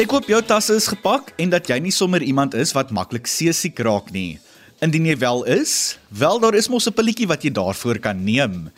Ek 0.00 0.14
hoop 0.14 0.30
jou 0.30 0.38
tasse 0.40 0.72
is 0.72 0.86
gepak 0.88 1.26
en 1.44 1.50
dat 1.52 1.66
jy 1.68 1.76
nie 1.84 1.90
sommer 1.92 2.22
iemand 2.24 2.54
is 2.56 2.70
wat 2.72 2.88
maklik 2.88 3.26
seesiek 3.28 3.76
raak 3.84 4.06
nie. 4.14 4.38
Indien 4.80 5.04
jy 5.10 5.16
wel 5.20 5.42
is, 5.52 5.98
wel 6.08 6.38
daar 6.40 6.56
is 6.56 6.70
mos 6.72 6.88
'n 6.88 6.96
pilletjie 6.96 7.28
wat 7.28 7.42
jy 7.44 7.50
daarvoor 7.52 7.98
kan 8.00 8.24
neem. 8.24 8.70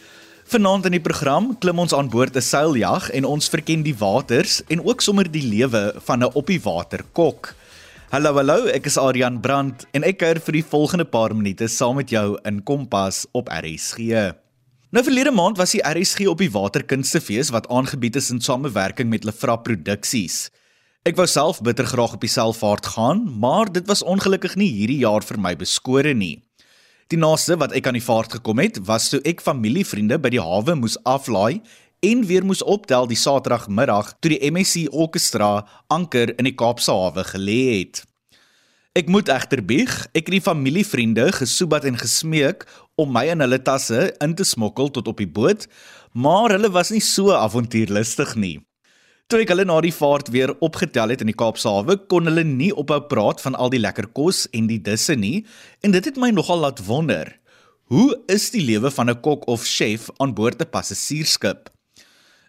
Vanaand 0.50 0.86
in 0.86 0.98
die 0.98 1.06
program 1.06 1.54
klim 1.62 1.79
ons 1.79 1.94
aan 1.94 2.11
boord 2.11 2.34
'n 2.34 2.43
seiljag 2.43 3.11
en 3.14 3.24
ons 3.24 3.48
verken 3.48 3.84
die 3.84 3.94
waters 3.94 4.62
en 4.66 4.82
ook 4.82 5.00
sommer 5.00 5.30
die 5.30 5.46
lewe 5.46 5.94
van 6.02 6.24
'n 6.24 6.34
op 6.34 6.46
die 6.46 6.58
water 6.58 7.04
kok. 7.12 7.54
Hallo 8.11 8.34
hallo, 8.34 8.66
ek 8.66 8.86
is 8.86 8.98
Adrian 8.98 9.40
Brandt 9.40 9.86
en 9.93 10.02
ek 10.02 10.18
kuier 10.18 10.40
vir 10.40 10.52
die 10.52 10.70
volgende 10.70 11.04
paar 11.04 11.36
minute 11.36 11.68
saam 11.68 11.96
met 11.96 12.11
jou 12.11 12.36
in 12.44 12.64
Kompas 12.64 13.26
op 13.32 13.48
RSG. 13.48 14.34
Nou 14.90 15.04
verlede 15.04 15.30
maand 15.30 15.57
was 15.57 15.70
die 15.70 15.82
RSG 15.86 16.26
op 16.26 16.39
die 16.39 16.50
Waterkunstefees 16.50 17.50
wat 17.50 17.68
aangebied 17.68 18.16
is 18.16 18.30
in 18.30 18.40
samewerking 18.40 19.08
met 19.08 19.25
Lefra 19.25 19.57
Produksies. 19.57 20.50
Ek 21.02 21.16
wou 21.18 21.24
self 21.26 21.58
bitter 21.66 21.88
graag 21.90 22.12
op 22.14 22.22
die 22.22 22.30
selfvaart 22.30 22.86
gaan, 22.94 23.24
maar 23.43 23.66
dit 23.66 23.88
was 23.90 24.04
ongelukkig 24.06 24.52
nie 24.54 24.68
hierdie 24.70 25.00
jaar 25.00 25.24
vir 25.26 25.40
my 25.43 25.50
beskore 25.58 26.12
nie. 26.14 26.36
Die 27.10 27.18
naaste 27.18 27.56
wat 27.58 27.74
ek 27.74 27.88
aan 27.90 27.98
die 27.98 28.04
vaart 28.06 28.36
gekom 28.36 28.62
het, 28.62 28.79
was 28.86 29.08
toe 29.10 29.18
ek 29.26 29.43
familievriende 29.43 30.20
by 30.22 30.30
die 30.30 30.44
hawe 30.44 30.79
moes 30.79 30.94
aflaai 31.02 31.58
en 32.06 32.22
weer 32.30 32.46
moes 32.46 32.62
optel 32.62 33.10
die 33.10 33.19
Saterdagmiddag 33.19 34.14
toe 34.22 34.36
die 34.36 34.41
MSC 34.46 34.94
Orkestra 34.94 35.66
anker 35.91 36.36
in 36.38 36.46
die 36.46 36.55
Kaapse 36.55 36.94
hawe 36.94 37.27
gelê 37.34 37.60
het. 37.82 38.05
Ek 38.94 39.10
moet 39.10 39.27
egter 39.27 39.66
bieg, 39.66 39.91
ek 40.14 40.28
het 40.28 40.34
die 40.38 40.44
familievriende 40.52 41.32
gesoebat 41.34 41.82
en 41.91 41.98
gesmeek 41.98 42.62
om 42.94 43.10
my 43.10 43.27
in 43.34 43.42
hulle 43.42 43.58
tasse 43.58 44.12
in 44.22 44.38
te 44.38 44.46
smokkel 44.46 44.94
tot 44.94 45.10
op 45.10 45.18
die 45.18 45.27
boot, 45.27 45.66
maar 46.14 46.55
hulle 46.55 46.70
was 46.70 46.94
nie 46.94 47.02
so 47.02 47.34
avontuurlustig 47.34 48.38
nie. 48.38 48.60
Toe 49.30 49.42
ek 49.42 49.52
hulle 49.52 49.64
na 49.64 49.78
die 49.80 49.94
vaart 49.94 50.28
weer 50.28 50.54
opgetel 50.60 51.12
het 51.14 51.22
in 51.24 51.30
die 51.30 51.36
Kaapse 51.36 51.68
hawe, 51.68 51.96
kon 52.10 52.28
hulle 52.28 52.44
nie 52.44 52.72
ophou 52.72 53.00
praat 53.08 53.40
van 53.40 53.54
al 53.54 53.70
die 53.72 53.80
lekker 53.80 54.10
kos 54.12 54.46
en 54.52 54.66
die 54.68 54.80
disse 54.82 55.14
nie, 55.16 55.44
en 55.80 55.94
dit 55.94 56.04
het 56.04 56.18
my 56.20 56.30
nogal 56.30 56.64
laat 56.64 56.82
wonder. 56.86 57.30
Hoe 57.92 58.16
is 58.32 58.50
die 58.52 58.64
lewe 58.64 58.90
van 58.90 59.10
'n 59.10 59.20
kok 59.20 59.46
of 59.48 59.64
chef 59.64 60.10
aan 60.18 60.34
boord 60.34 60.60
'n 60.60 60.70
passasiersskip? 60.70 61.70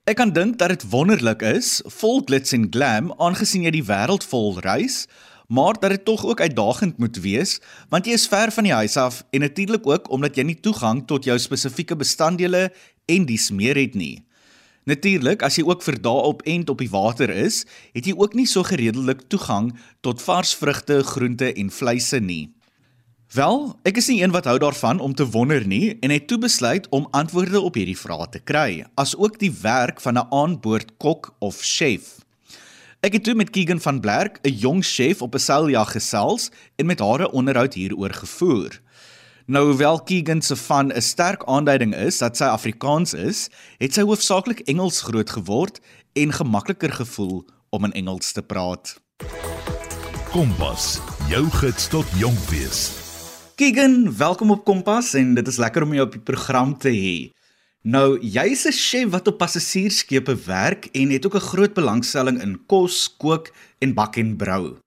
Ek 0.03 0.17
kan 0.19 0.33
dink 0.35 0.57
dat 0.59 0.69
dit 0.69 0.89
wonderlik 0.91 1.41
is, 1.41 1.81
vol 1.88 2.21
glits 2.27 2.51
en 2.51 2.67
glam, 2.67 3.13
aangesien 3.23 3.63
jy 3.63 3.71
die 3.71 3.88
wêreld 3.88 4.25
vol 4.27 4.59
reis, 4.59 5.07
maar 5.47 5.79
dat 5.79 5.95
dit 5.95 6.05
tog 6.05 6.25
ook 6.25 6.41
uitdagend 6.41 6.97
moet 6.97 7.17
wees, 7.23 7.61
want 7.89 8.05
jy 8.05 8.17
is 8.19 8.27
ver 8.27 8.51
van 8.51 8.67
die 8.67 8.73
huis 8.73 8.97
af 8.97 9.23
en 9.31 9.39
natuurlik 9.39 9.88
ook 9.88 10.11
omdat 10.11 10.35
jy 10.35 10.44
nie 10.44 10.59
toegang 10.59 11.05
tot 11.07 11.23
jou 11.23 11.39
spesifieke 11.39 11.95
bestanddele 11.95 12.71
en 13.05 13.25
dies 13.25 13.47
meer 13.51 13.79
het 13.79 13.95
nie. 13.95 14.25
Natuurlik, 14.84 15.44
as 15.44 15.56
jy 15.56 15.64
ook 15.64 15.84
vir 15.86 15.95
dae 16.03 16.23
op 16.28 16.42
end 16.50 16.70
op 16.70 16.81
die 16.84 16.92
water 16.92 17.31
is, 17.31 17.62
het 17.95 18.08
jy 18.09 18.16
ook 18.20 18.34
nie 18.36 18.48
so 18.50 18.66
gereedelik 18.67 19.30
toegang 19.31 19.72
tot 20.03 20.22
vars 20.22 20.52
vrugte, 20.59 21.00
groente 21.08 21.53
en 21.53 21.72
vleise 21.72 22.20
nie. 22.20 22.52
Wel, 23.34 23.72
ek 23.88 23.98
is 23.98 24.12
nie 24.12 24.20
een 24.22 24.34
wat 24.36 24.45
hou 24.45 24.59
daarvan 24.62 25.00
om 25.00 25.16
te 25.16 25.25
wonder 25.25 25.64
nie 25.66 25.95
en 26.06 26.12
het 26.14 26.28
toe 26.28 26.38
besluit 26.38 26.86
om 26.94 27.08
antwoorde 27.17 27.64
op 27.64 27.80
hierdie 27.80 27.98
vrae 27.98 28.28
te 28.30 28.44
kry, 28.44 28.84
asook 29.00 29.40
die 29.42 29.53
werk 29.64 30.03
van 30.03 30.20
'n 30.20 30.28
aanboord 30.30 30.97
kok 31.00 31.31
of 31.40 31.64
chef. 31.64 32.20
Ek 33.02 33.14
het 33.14 33.23
toe 33.23 33.34
met 33.36 33.50
Keegan 33.50 33.80
van 33.80 34.00
Blerk, 34.00 34.40
'n 34.44 34.52
jong 34.52 34.86
chef 34.86 35.22
op 35.22 35.34
'n 35.34 35.40
seiljag 35.40 35.92
gesels 35.92 36.52
en 36.75 36.86
met 36.86 37.00
haar 37.00 37.22
'n 37.22 37.34
onderhoud 37.34 37.73
hieroor 37.73 38.14
gevoer. 38.14 38.83
Nou 39.45 39.66
hoewel 39.66 40.03
Keegan 40.03 40.41
se 40.41 40.55
van 40.55 40.88
'n 40.88 41.02
sterk 41.02 41.44
aanduiding 41.44 41.95
is 41.95 42.17
dat 42.17 42.38
sy 42.38 42.44
Afrikaans 42.44 43.13
is, 43.13 43.50
het 43.77 43.94
sy 43.94 44.02
hoofsaaklik 44.02 44.59
Engels 44.59 45.02
groot 45.02 45.30
geword 45.30 45.80
en 46.13 46.31
gemakliker 46.31 46.91
gevoel 46.91 47.45
om 47.69 47.84
in 47.84 47.91
Engels 47.91 48.31
te 48.31 48.41
praat. 48.41 49.01
Kompas, 50.31 51.00
jou 51.28 51.50
gids 51.50 51.88
tot 51.88 52.06
jonk 52.16 52.40
wees. 52.40 52.91
Keegan, 53.56 54.18
welkom 54.18 54.51
op 54.51 54.63
Kompas 54.66 55.13
en 55.13 55.34
dit 55.34 55.47
is 55.47 55.57
lekker 55.57 55.84
om 55.84 55.94
jou 55.94 56.06
op 56.06 56.12
die 56.12 56.23
program 56.23 56.78
te 56.78 56.89
hê. 56.89 57.31
Nou, 57.81 58.19
jy's 58.22 58.66
'n 58.66 58.72
chef 58.72 59.09
wat 59.09 59.28
op 59.28 59.38
passasiersskepe 59.38 60.35
werk 60.45 60.85
en 60.85 61.09
het 61.09 61.25
ook 61.25 61.35
'n 61.35 61.50
groot 61.51 61.73
belangstelling 61.73 62.41
in 62.41 62.66
kos, 62.66 63.16
kook 63.18 63.51
en 63.79 63.94
bak 63.94 64.16
en 64.16 64.38
brou. 64.38 64.78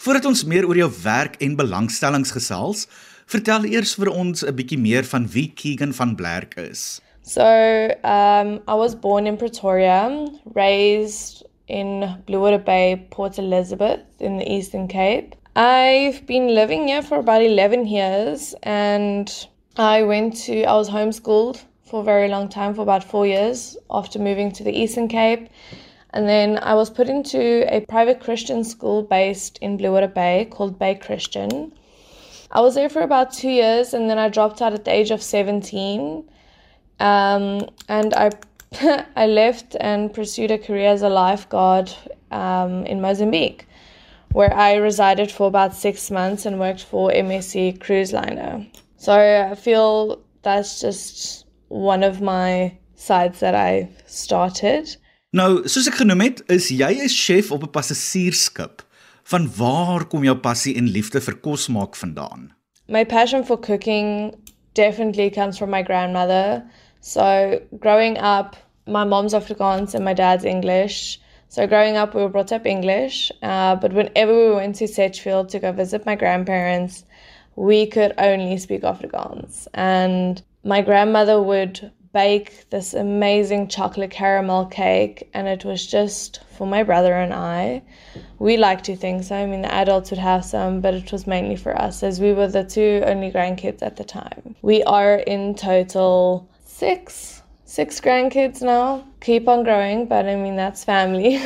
Voordat 0.00 0.24
ons 0.24 0.44
meer 0.44 0.66
oor 0.66 0.76
jou 0.76 0.92
werk 1.02 1.34
en 1.36 1.56
belangstellings 1.56 2.30
gesels, 2.30 2.86
vertel 3.30 3.66
eers 3.70 3.94
vir 3.94 4.10
ons 4.10 4.42
'n 4.42 4.56
bietjie 4.58 4.78
meer 4.78 5.04
van 5.12 5.26
wie 5.34 5.52
Keagan 5.54 5.92
van 5.94 6.14
Blerk 6.18 6.56
is. 6.58 7.00
So, 7.22 7.44
um 8.02 8.48
I 8.66 8.74
was 8.74 8.94
born 8.94 9.26
in 9.26 9.36
Pretoria, 9.36 10.26
raised 10.54 11.44
in 11.68 12.16
Bluewater 12.26 12.64
Bay, 12.64 13.06
Port 13.10 13.38
Elizabeth 13.38 14.02
in 14.18 14.38
the 14.38 14.48
Eastern 14.56 14.88
Cape. 14.88 15.36
I've 15.54 16.26
been 16.26 16.54
living 16.54 16.88
here 16.88 17.02
for 17.02 17.18
about 17.18 17.42
11 17.42 17.86
years 17.86 18.54
and 18.62 19.28
I 19.76 20.02
went 20.02 20.36
to, 20.46 20.64
I 20.64 20.74
was 20.74 20.90
homeschooled 20.90 21.62
for 21.84 22.00
a 22.00 22.04
very 22.04 22.28
long 22.28 22.48
time, 22.48 22.74
for 22.74 22.82
about 22.82 23.04
four 23.04 23.26
years 23.26 23.76
after 23.90 24.18
moving 24.18 24.50
to 24.52 24.64
the 24.64 24.72
Eastern 24.72 25.08
Cape. 25.08 25.48
And 26.12 26.28
then 26.28 26.58
I 26.62 26.74
was 26.74 26.90
put 26.90 27.08
into 27.08 27.64
a 27.72 27.80
private 27.88 28.20
Christian 28.20 28.64
school 28.64 29.02
based 29.02 29.58
in 29.60 29.78
Bluewater 29.78 30.12
Bay 30.12 30.48
called 30.50 30.78
Bay 30.78 30.96
Christian. 30.96 31.72
I 32.52 32.60
was 32.60 32.74
there 32.74 32.88
for 32.88 33.02
about 33.02 33.32
two 33.32 33.50
years 33.50 33.94
and 33.94 34.10
then 34.10 34.18
I 34.18 34.28
dropped 34.28 34.60
out 34.60 34.72
at 34.72 34.84
the 34.84 34.92
age 34.92 35.10
of 35.10 35.22
17. 35.22 36.28
Um, 36.98 37.68
and 37.88 38.14
I, 38.14 38.30
I 39.16 39.26
left 39.26 39.76
and 39.80 40.12
pursued 40.12 40.50
a 40.50 40.58
career 40.58 40.88
as 40.88 41.02
a 41.02 41.08
lifeguard 41.08 41.92
um, 42.30 42.84
in 42.86 43.00
Mozambique 43.00 43.66
where 44.32 44.52
I 44.54 44.74
resided 44.76 45.30
for 45.30 45.48
about 45.48 45.74
six 45.74 46.10
months 46.10 46.46
and 46.46 46.58
worked 46.58 46.84
for 46.84 47.10
MSC 47.10 47.80
Cruise 47.80 48.12
Liner. 48.12 48.64
So 48.96 49.12
I 49.12 49.54
feel 49.54 50.20
that's 50.42 50.80
just 50.80 51.46
one 51.68 52.02
of 52.02 52.20
my 52.20 52.76
sides 52.94 53.40
that 53.40 53.54
I 53.54 53.88
started. 54.06 54.96
Nou, 55.32 55.62
soos 55.70 55.86
ek 55.86 56.00
genoem 56.00 56.24
het, 56.24 56.40
is 56.50 56.68
jy 56.74 56.90
'n 56.98 57.08
chef 57.08 57.52
op 57.54 57.62
'n 57.62 57.70
passasiersskip. 57.70 58.82
Van 59.30 59.46
waar 59.56 60.04
kom 60.10 60.24
jou 60.26 60.34
passie 60.42 60.72
en 60.74 60.88
liefde 60.90 61.20
vir 61.22 61.36
kos 61.38 61.68
maak 61.70 61.94
vandaan? 61.94 62.48
My 62.88 63.04
passion 63.04 63.44
for 63.46 63.56
cooking 63.56 64.34
definitely 64.74 65.30
comes 65.30 65.58
from 65.58 65.70
my 65.70 65.82
grandmother. 65.82 66.64
So, 67.00 67.60
growing 67.78 68.18
up, 68.18 68.56
my 68.86 69.04
mom's 69.04 69.32
Afrikaans 69.32 69.94
and 69.94 70.04
my 70.04 70.14
dad's 70.14 70.44
English. 70.44 71.20
So 71.48 71.66
growing 71.66 71.96
up, 71.96 72.14
we 72.14 72.22
were 72.22 72.28
brought 72.28 72.52
up 72.52 72.66
English, 72.66 73.30
uh, 73.42 73.76
but 73.76 73.92
whenever 73.92 74.32
we 74.32 74.54
went 74.54 74.76
to 74.76 74.88
Sedgefield 74.88 75.48
to 75.50 75.60
go 75.60 75.72
visit 75.72 76.06
my 76.06 76.16
grandparents, 76.16 77.04
we 77.54 77.86
could 77.86 78.14
only 78.18 78.56
speak 78.58 78.82
Afrikaans. 78.82 79.68
And 79.74 80.42
my 80.64 80.80
grandmother 80.82 81.40
would 81.42 81.92
bake 82.12 82.68
this 82.70 82.94
amazing 82.94 83.68
chocolate 83.68 84.10
caramel 84.10 84.66
cake, 84.66 85.28
and 85.32 85.46
it 85.46 85.64
was 85.64 85.86
just 85.86 86.40
for 86.56 86.66
my 86.66 86.82
brother 86.82 87.14
and 87.14 87.32
I. 87.32 87.82
We 88.38 88.56
like 88.56 88.82
to 88.84 88.96
think 88.96 89.22
so. 89.24 89.36
I 89.36 89.46
mean, 89.46 89.62
the 89.62 89.72
adults 89.72 90.10
would 90.10 90.18
have 90.18 90.44
some, 90.44 90.80
but 90.80 90.94
it 90.94 91.12
was 91.12 91.26
mainly 91.26 91.56
for 91.56 91.76
us, 91.80 92.02
as 92.02 92.20
we 92.20 92.32
were 92.32 92.48
the 92.48 92.64
two 92.64 93.02
only 93.06 93.30
grandkids 93.30 93.82
at 93.82 93.96
the 93.96 94.04
time. 94.04 94.56
We 94.62 94.82
are 94.84 95.16
in 95.16 95.54
total 95.54 96.48
six 96.64 97.40
six 97.70 98.00
grandkids 98.00 98.62
now. 98.62 99.06
Keep 99.20 99.48
on 99.48 99.62
growing, 99.62 100.06
but 100.06 100.26
I 100.26 100.34
mean, 100.34 100.56
that's 100.56 100.82
family. 100.82 101.36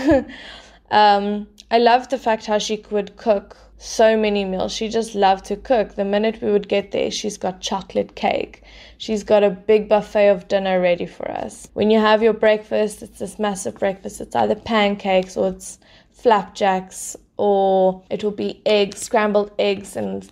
um, 0.90 1.46
I 1.70 1.78
love 1.78 2.08
the 2.08 2.16
fact 2.18 2.46
how 2.46 2.58
she 2.58 2.78
could 2.78 3.16
cook 3.16 3.58
so 3.78 4.16
many 4.16 4.44
meals. 4.44 4.72
She 4.72 4.88
just 4.88 5.14
loved 5.14 5.44
to 5.46 5.56
cook. 5.56 5.94
The 5.94 6.04
minute 6.04 6.40
we 6.40 6.50
would 6.50 6.68
get 6.68 6.90
there, 6.90 7.10
she's 7.10 7.36
got 7.36 7.60
chocolate 7.60 8.14
cake. 8.14 8.62
She's 8.98 9.24
got 9.24 9.42
a 9.42 9.50
big 9.50 9.88
buffet 9.88 10.28
of 10.28 10.48
dinner 10.48 10.80
ready 10.80 11.06
for 11.06 11.30
us. 11.30 11.68
When 11.74 11.90
you 11.90 11.98
have 11.98 12.22
your 12.22 12.32
breakfast, 12.32 13.02
it's 13.02 13.18
this 13.18 13.38
massive 13.38 13.78
breakfast. 13.78 14.20
It's 14.20 14.34
either 14.34 14.54
pancakes 14.54 15.36
or 15.36 15.48
it's 15.48 15.78
flapjacks 16.12 17.16
or 17.36 18.02
it 18.10 18.24
will 18.24 18.30
be 18.30 18.62
eggs, 18.64 19.00
scrambled 19.00 19.50
eggs 19.58 19.96
and 19.96 20.28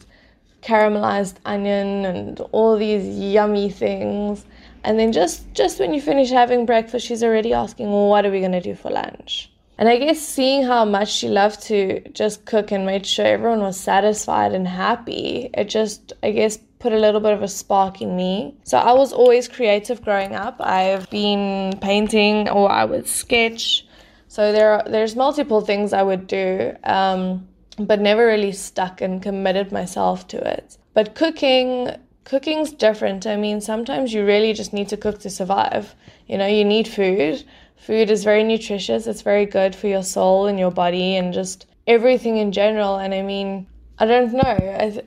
caramelized 0.63 1.37
onion 1.45 2.07
and 2.07 2.41
all 2.53 2.77
these 2.79 3.07
yummy 3.19 3.69
things. 3.69 4.45
And 4.85 4.99
then 4.99 5.13
just 5.13 5.53
just 5.53 5.79
when 5.79 5.93
you 5.93 6.01
finish 6.01 6.31
having 6.31 6.67
breakfast, 6.67 7.07
she's 7.07 7.23
already 7.23 7.53
asking, 7.53 7.91
well, 7.93 8.09
"What 8.09 8.25
are 8.25 8.31
we 8.31 8.41
going 8.41 8.53
to 8.53 8.61
do 8.61 8.75
for 8.75 8.91
lunch?" 8.91 9.52
And 9.83 9.89
I 9.89 9.97
guess 9.97 10.21
seeing 10.21 10.63
how 10.63 10.85
much 10.85 11.11
she 11.11 11.27
loved 11.27 11.61
to 11.63 12.09
just 12.11 12.45
cook 12.45 12.71
and 12.71 12.87
made 12.87 13.05
sure 13.05 13.27
everyone 13.27 13.63
was 13.63 13.77
satisfied 13.77 14.53
and 14.53 14.69
happy, 14.69 15.51
it 15.55 15.65
just 15.65 16.13
I 16.23 16.31
guess 16.31 16.57
put 16.79 16.93
a 16.93 16.97
little 17.01 17.21
bit 17.21 17.33
of 17.33 17.43
a 17.43 17.49
spark 17.49 18.01
in 18.01 18.15
me. 18.15 18.55
So 18.63 18.79
I 18.79 18.93
was 18.93 19.13
always 19.13 19.49
creative 19.49 20.01
growing 20.01 20.37
up. 20.37 20.55
I've 20.61 21.11
been 21.11 21.77
painting 21.81 22.49
or 22.49 22.71
I 22.71 22.85
would 22.85 23.09
sketch. 23.09 23.85
So 24.29 24.53
there 24.53 24.71
are, 24.71 24.85
there's 24.89 25.17
multiple 25.17 25.63
things 25.63 25.93
I 25.93 26.05
would 26.05 26.29
do, 26.29 26.77
um, 26.85 27.49
but 27.77 28.01
never 28.01 28.25
really 28.25 28.53
stuck 28.53 29.01
and 29.01 29.21
committed 29.21 29.73
myself 29.73 30.29
to 30.29 30.37
it. 30.49 30.79
But 30.95 31.17
cooking 31.17 31.91
cooking's 32.25 32.71
different. 32.73 33.27
I 33.27 33.37
mean, 33.37 33.61
sometimes 33.61 34.15
you 34.15 34.25
really 34.25 34.53
just 34.53 34.73
need 34.73 34.89
to 34.91 34.97
cook 34.97 35.19
to 35.23 35.31
survive. 35.31 35.95
You 36.29 36.39
know, 36.39 36.47
you 36.47 36.65
need 36.65 36.87
food. 36.87 37.43
Food 37.83 38.11
is 38.11 38.25
very 38.25 38.45
nutritious. 38.45 39.07
It's 39.07 39.23
very 39.23 39.47
good 39.47 39.75
for 39.75 39.89
your 39.89 40.03
soul 40.03 40.47
and 40.47 40.59
your 40.59 40.71
body 40.71 41.17
and 41.17 41.35
just 41.35 41.67
everything 41.87 42.37
in 42.39 42.53
general. 42.53 42.97
And 42.97 43.13
I 43.13 43.23
mean, 43.23 43.67
I 43.99 44.07
don't 44.07 44.33
know. 44.33 44.57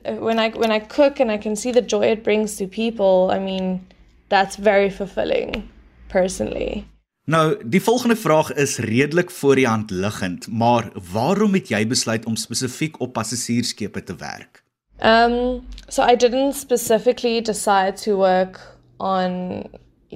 I, 0.06 0.12
when 0.12 0.38
I 0.38 0.50
when 0.50 0.70
I 0.70 0.80
cook 0.80 1.20
and 1.20 1.30
I 1.30 1.38
can 1.38 1.56
see 1.56 1.72
the 1.72 1.82
joy 1.82 2.06
it 2.12 2.22
brings 2.22 2.56
to 2.56 2.66
people, 2.66 3.30
I 3.30 3.38
mean, 3.38 3.80
that's 4.28 4.56
very 4.56 4.90
fulfilling 4.90 5.68
personally. 6.08 6.84
Nou, 7.26 7.56
die 7.64 7.82
volgende 7.82 8.16
vraag 8.16 8.52
is 8.52 8.76
redelik 8.78 9.30
voor 9.30 9.54
die 9.54 9.66
hand 9.66 9.90
liggend, 9.90 10.46
maar 10.48 10.90
waarom 11.12 11.54
het 11.54 11.68
jy 11.68 11.86
besluit 11.86 12.24
om 12.24 12.36
spesifiek 12.36 13.00
op 13.00 13.12
passasiersskepe 13.12 14.02
te 14.02 14.14
werk? 14.16 14.62
Um, 15.02 15.66
so 15.88 16.02
I 16.02 16.14
didn't 16.16 16.54
specifically 16.54 17.40
decide 17.42 17.96
to 18.04 18.16
work 18.16 18.60
on 18.96 19.64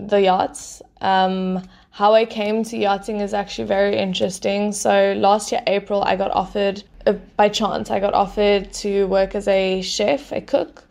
the 0.07 0.21
yachts. 0.23 0.81
Um, 1.03 1.61
how 2.01 2.15
I 2.15 2.25
came 2.25 2.65
to 2.65 2.79
yachting 2.79 3.21
is 3.21 3.35
actually 3.35 3.69
very 3.69 3.95
interesting. 3.95 4.73
So 4.73 5.13
last 5.19 5.53
year, 5.53 5.61
April, 5.67 6.03
I 6.03 6.17
got 6.17 6.31
offered, 6.31 6.83
uh, 7.07 7.13
by 7.37 7.51
chance, 7.51 7.91
I 7.91 8.01
got 8.01 8.15
offered 8.15 8.73
to 8.85 9.05
work 9.09 9.35
as 9.35 9.47
a 9.47 9.83
chef, 9.83 10.33
a 10.33 10.41
cook, 10.41 10.83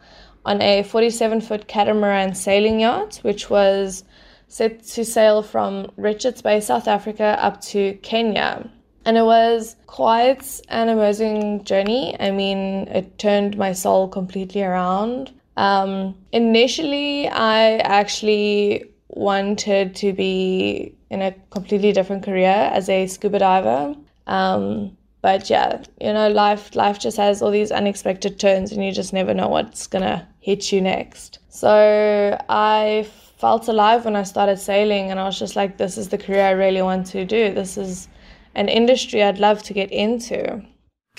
on 0.45 0.61
a 0.61 0.83
47 0.83 1.41
foot 1.41 1.67
catamaran 1.67 2.35
sailing 2.35 2.79
yacht, 2.81 3.17
which 3.23 3.49
was 3.49 4.03
set 4.49 4.83
to 4.83 5.03
sail 5.03 5.41
from 5.41 5.89
Richards 5.97 6.43
Bay, 6.43 6.59
South 6.61 6.87
Africa, 6.87 7.39
up 7.41 7.59
to 7.61 7.93
Kenya. 8.03 8.69
And 9.03 9.17
it 9.17 9.25
was 9.25 9.77
quite 9.87 10.61
an 10.69 10.89
amazing 10.89 11.63
journey. 11.63 12.15
I 12.19 12.29
mean, 12.29 12.87
it 12.87 13.17
turned 13.17 13.57
my 13.57 13.73
soul 13.73 14.09
completely 14.09 14.61
around. 14.61 15.31
Um, 15.57 16.13
initially, 16.31 17.27
I 17.29 17.77
actually 17.77 18.85
wanted 19.07 19.95
to 19.95 20.13
be 20.13 20.95
in 21.09 21.21
a 21.21 21.33
completely 21.49 21.91
different 21.91 22.23
career 22.23 22.69
as 22.73 22.89
a 22.89 23.07
scuba 23.07 23.39
diver. 23.39 23.95
Um, 24.27 24.95
but 25.21 25.49
yeah, 25.49 25.83
you 25.99 26.13
know, 26.13 26.29
life 26.29 26.75
life 26.75 26.99
just 26.99 27.17
has 27.17 27.41
all 27.41 27.51
these 27.51 27.71
unexpected 27.71 28.39
turns, 28.39 28.71
and 28.71 28.83
you 28.83 28.91
just 28.91 29.11
never 29.11 29.33
know 29.33 29.47
what's 29.47 29.87
gonna 29.87 30.27
hit 30.39 30.71
you 30.71 30.81
next. 30.81 31.39
So 31.49 32.37
I 32.47 33.07
felt 33.37 33.67
alive 33.67 34.05
when 34.05 34.15
I 34.15 34.23
started 34.23 34.59
sailing, 34.59 35.11
and 35.11 35.19
I 35.19 35.25
was 35.25 35.37
just 35.37 35.55
like, 35.55 35.77
this 35.77 35.97
is 35.97 36.09
the 36.09 36.17
career 36.17 36.45
I 36.45 36.51
really 36.51 36.81
want 36.81 37.07
to 37.07 37.25
do. 37.25 37.53
This 37.53 37.77
is 37.77 38.07
an 38.55 38.69
industry 38.69 39.23
I'd 39.23 39.39
love 39.39 39.61
to 39.63 39.73
get 39.73 39.91
into. 39.91 40.61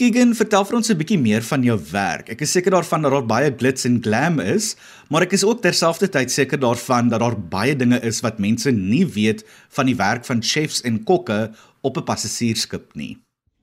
Keegan, 0.01 0.31
vertel 0.33 0.63
vir 0.65 0.77
ons 0.79 0.89
'n 0.89 0.97
bietjie 0.97 1.19
meer 1.21 1.43
van 1.45 1.61
jou 1.61 1.75
werk. 1.93 2.31
Ek 2.33 2.41
is 2.41 2.53
seker 2.57 2.73
daarvan 2.73 3.03
dat 3.05 3.13
daar 3.13 3.27
baie 3.27 3.51
glitz 3.53 3.85
en 3.85 4.01
glam 4.01 4.41
is, 4.41 4.77
maar 5.11 5.27
ek 5.27 5.35
is 5.37 5.45
ook 5.45 5.61
terselfdertyd 5.61 6.31
seker 6.33 6.57
daarvan 6.57 7.11
dat 7.11 7.21
daar 7.21 7.37
baie 7.37 7.77
dinge 7.77 8.01
is 8.01 8.23
wat 8.23 8.39
mense 8.39 8.73
nie 8.73 9.05
weet 9.05 9.45
van 9.69 9.87
die 9.87 9.97
werk 9.97 10.25
van 10.25 10.41
chefs 10.41 10.81
en 10.89 11.05
kokke 11.05 11.53
op 11.83 11.99
'n 11.99 12.05
passasiersskip 12.05 12.95
nie. 12.95 13.19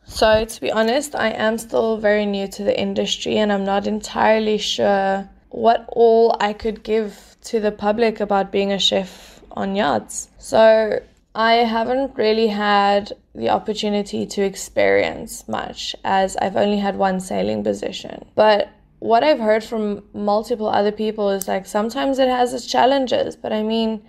So, 0.06 0.46
to 0.46 0.60
be 0.62 0.70
honest, 0.70 1.16
I 1.16 1.34
am 1.34 1.58
still 1.58 1.98
very 2.00 2.26
new 2.26 2.48
to 2.48 2.64
the 2.64 2.76
industry 2.76 3.40
and 3.40 3.52
I'm 3.52 3.66
not 3.66 3.88
entirely 3.88 4.60
sure 4.60 5.28
what 5.50 5.90
all 5.96 6.36
I 6.40 6.54
could 6.54 6.84
give 6.84 7.14
to 7.50 7.60
the 7.60 7.72
public 7.72 8.20
about 8.20 8.52
being 8.52 8.72
a 8.72 8.80
chef 8.80 9.42
on 9.56 9.76
yachts. 9.76 10.30
So, 10.38 11.02
I 11.34 11.66
haven't 11.66 12.16
really 12.16 12.48
had 12.48 13.14
the 13.38 13.50
opportunity 13.50 14.26
to 14.26 14.42
experience 14.42 15.48
much 15.48 15.96
as 16.04 16.36
I've 16.38 16.58
only 16.58 16.80
had 16.80 16.98
one 16.98 17.20
sailing 17.20 17.64
position. 17.64 18.26
But 18.36 18.70
what 19.00 19.24
I've 19.24 19.40
heard 19.40 19.64
from 19.64 20.04
multiple 20.14 20.68
other 20.68 20.92
people 20.92 21.30
is 21.30 21.48
like 21.48 21.66
sometimes 21.68 22.18
it 22.18 22.28
has 22.28 22.54
its 22.54 22.66
challenges, 22.66 23.36
but 23.36 23.54
I 23.54 23.62
mean, 23.62 24.02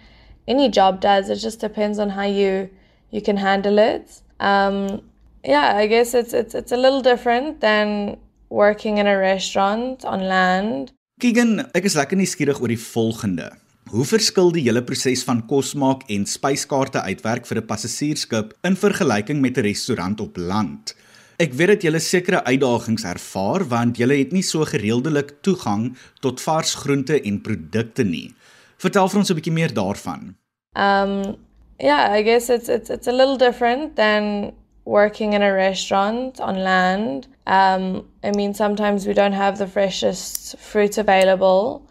any 0.49 0.71
job 0.71 1.01
does. 1.01 1.29
It 1.29 1.37
just 1.37 1.61
depends 1.61 1.99
on 1.99 2.09
how 2.09 2.25
you 2.25 2.71
you 3.11 3.21
can 3.21 3.37
handle 3.37 3.79
it. 3.79 4.23
Um, 4.41 5.03
yeah, 5.45 5.77
I 5.77 5.87
guess 5.87 6.15
it's 6.15 6.33
it's 6.33 6.55
it's 6.55 6.73
a 6.73 6.77
little 6.77 7.03
different 7.03 7.61
than 7.61 8.17
working 8.49 8.97
in 8.97 9.07
a 9.07 9.19
restaurant 9.19 10.05
on 10.05 10.27
land. 10.27 10.93
Keagan, 11.21 11.69
ek 11.75 11.85
is 11.85 11.97
lekker 11.99 12.17
nuuskierig 12.17 12.61
oor 12.63 12.73
die 12.73 12.81
volgende. 12.81 13.51
Hoe 13.89 14.05
verskil 14.05 14.51
die 14.53 14.67
hele 14.67 14.83
proses 14.85 15.23
van 15.25 15.39
kos 15.49 15.71
maak 15.81 16.03
en 16.13 16.27
spyskaarte 16.29 17.01
uitwerk 17.09 17.47
vir 17.49 17.59
'n 17.59 17.67
passasiersskip 17.67 18.53
in 18.63 18.77
vergelyking 18.77 19.41
met 19.41 19.57
'n 19.57 19.65
restaurant 19.65 20.21
op 20.21 20.37
land? 20.37 20.95
Ek 21.39 21.53
weet 21.53 21.69
dat 21.69 21.83
julle 21.83 21.99
sekere 21.99 22.45
uitdagings 22.45 23.05
ervaar 23.05 23.65
want 23.65 23.97
julle 23.97 24.19
het 24.19 24.33
nie 24.33 24.43
so 24.43 24.65
gereeldelik 24.65 25.41
toegang 25.41 25.97
tot 26.21 26.41
vars 26.41 26.75
groente 26.75 27.21
en 27.23 27.41
produkte 27.41 28.05
nie. 28.05 28.35
Vertel 28.77 29.09
vir 29.09 29.19
ons 29.19 29.31
'n 29.31 29.35
bietjie 29.35 29.53
meer 29.53 29.73
daarvan. 29.73 30.37
Um 30.77 31.37
yeah, 31.79 32.13
I 32.13 32.23
guess 32.23 32.51
it's 32.51 32.69
it's 32.69 32.91
it's 32.91 33.09
a 33.09 33.13
little 33.13 33.39
different 33.39 33.97
than 33.97 34.53
working 34.85 35.33
in 35.33 35.43
a 35.43 35.53
restaurant 35.53 36.41
on 36.41 36.63
land. 36.63 37.29
Um 37.47 38.05
I 38.23 38.31
mean 38.37 38.55
sometimes 38.55 39.07
we 39.07 39.15
don't 39.15 39.35
have 39.35 39.57
the 39.57 39.67
freshest 39.67 40.57
fruit 40.59 40.99
available. 40.99 41.88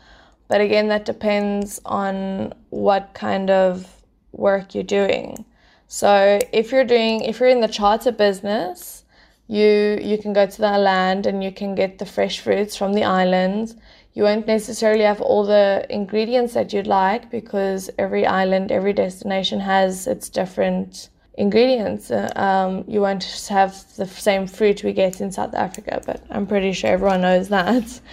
But 0.47 0.61
again, 0.61 0.87
that 0.87 1.05
depends 1.05 1.81
on 1.85 2.53
what 2.69 3.13
kind 3.13 3.49
of 3.49 3.85
work 4.31 4.73
you're 4.73 4.83
doing. 4.83 5.45
So 5.87 6.39
if 6.51 6.71
you're 6.71 6.85
doing, 6.85 7.21
if 7.21 7.39
you're 7.39 7.49
in 7.49 7.61
the 7.61 7.67
charter 7.67 8.11
business, 8.11 9.03
you 9.47 9.97
you 10.01 10.17
can 10.17 10.33
go 10.33 10.45
to 10.45 10.57
the 10.57 10.77
land 10.77 11.25
and 11.25 11.43
you 11.43 11.51
can 11.51 11.75
get 11.75 11.99
the 11.99 12.05
fresh 12.05 12.39
fruits 12.39 12.75
from 12.75 12.93
the 12.93 13.03
islands. 13.03 13.75
You 14.13 14.23
won't 14.23 14.47
necessarily 14.47 15.03
have 15.03 15.21
all 15.21 15.45
the 15.45 15.85
ingredients 15.89 16.53
that 16.55 16.73
you'd 16.73 16.87
like 16.87 17.29
because 17.29 17.89
every 17.97 18.25
island, 18.25 18.71
every 18.71 18.91
destination 18.93 19.59
has 19.59 20.07
its 20.07 20.27
different 20.27 21.09
ingredients. 21.37 22.09
Uh, 22.09 22.31
um, 22.35 22.83
you 22.87 22.99
won't 22.99 23.23
have 23.47 23.71
the 23.95 24.07
same 24.07 24.47
fruit 24.47 24.83
we 24.83 24.91
get 24.91 25.21
in 25.21 25.31
South 25.31 25.53
Africa, 25.53 26.01
but 26.05 26.23
I'm 26.31 26.47
pretty 26.47 26.73
sure 26.73 26.89
everyone 26.89 27.21
knows 27.21 27.49
that. 27.49 27.99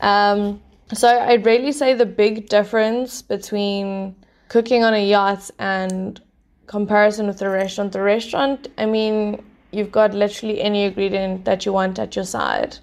Um, 0.00 0.60
so 0.92 1.08
I'd 1.08 1.46
really 1.46 1.72
say 1.72 1.94
the 1.94 2.06
big 2.06 2.48
difference 2.48 3.22
between 3.22 4.14
cooking 4.48 4.84
on 4.84 4.94
a 4.94 5.04
yacht 5.04 5.50
and 5.58 6.20
comparison 6.66 7.26
with 7.26 7.40
a 7.42 7.48
restaurant. 7.48 7.92
The 7.92 8.02
restaurant, 8.02 8.68
I 8.78 8.86
mean, 8.86 9.42
you've 9.70 9.92
got 9.92 10.14
literally 10.14 10.60
any 10.60 10.84
ingredient 10.84 11.44
that 11.44 11.64
you 11.64 11.72
want 11.72 11.98
at 11.98 12.16
your 12.16 12.24
side. 12.24 12.78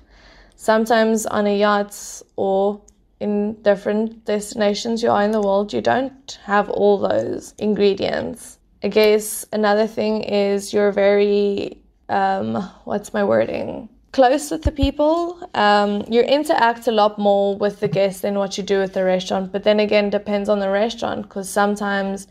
Sometimes 0.56 1.25
on 1.25 1.48
a 1.48 1.57
yacht 1.57 2.22
or 2.36 2.81
in 3.19 3.54
different 3.62 4.25
destinations 4.25 5.03
you 5.03 5.12
are 5.12 5.24
in 5.24 5.32
the 5.32 5.41
world, 5.41 5.74
you 5.74 5.82
don't 5.82 6.39
have 6.44 6.70
all 6.70 6.98
those 6.98 7.53
ingredients. 7.58 8.58
I 8.84 8.88
guess 8.88 9.46
another 9.51 9.88
thing 9.88 10.24
is 10.24 10.74
you're 10.74 10.91
very, 10.91 11.82
um, 12.08 12.56
what's 12.86 13.13
my 13.13 13.24
wording? 13.24 13.89
Close 14.12 14.51
with 14.51 14.63
the 14.63 14.72
people. 14.72 15.50
Um, 15.54 16.04
you 16.10 16.22
interact 16.22 16.88
a 16.88 16.92
lot 16.92 17.20
more 17.20 17.56
with 17.58 17.80
the 17.80 17.88
guests 17.88 18.22
than 18.22 18.36
what 18.36 18.58
you 18.58 18.63
do 18.63 18.80
with 18.80 18.94
the 18.94 19.04
restaurant. 19.04 19.51
But 19.51 19.63
then 19.63 19.80
again, 19.80 20.10
depends 20.10 20.50
on 20.50 20.60
the 20.60 20.70
restaurant 20.70 21.24
because 21.24 21.50
sometimes 21.50 22.28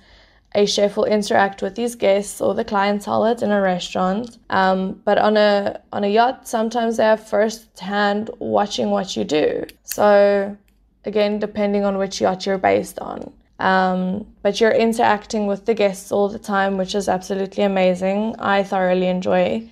a 0.54 0.66
chef 0.66 0.96
will 0.96 1.04
interact 1.04 1.62
with 1.62 1.74
these 1.74 1.94
guests 1.94 2.40
or 2.40 2.54
the 2.54 2.64
clientele 2.64 3.24
that's 3.24 3.42
in 3.42 3.50
a 3.50 3.60
restaurant. 3.60 4.38
Um, 4.50 5.00
but 5.04 5.18
on 5.18 5.36
a 5.36 5.80
on 5.92 6.04
a 6.04 6.08
yacht, 6.08 6.48
sometimes 6.48 6.96
they 6.96 7.04
have 7.04 7.26
first 7.26 7.78
hand 7.78 8.30
watching 8.38 8.90
what 8.90 9.16
you 9.16 9.24
do. 9.24 9.64
So 9.84 10.56
again, 11.04 11.38
depending 11.38 11.84
on 11.84 11.98
which 11.98 12.20
yacht 12.20 12.46
you're 12.46 12.58
based 12.58 12.98
on. 12.98 13.32
Um, 13.60 14.26
but 14.42 14.60
you're 14.60 14.70
interacting 14.70 15.48
with 15.48 15.66
the 15.66 15.74
guests 15.74 16.12
all 16.12 16.28
the 16.28 16.38
time, 16.38 16.76
which 16.76 16.94
is 16.94 17.08
absolutely 17.08 17.64
amazing. 17.64 18.36
I 18.38 18.62
thoroughly 18.62 19.08
enjoy 19.08 19.68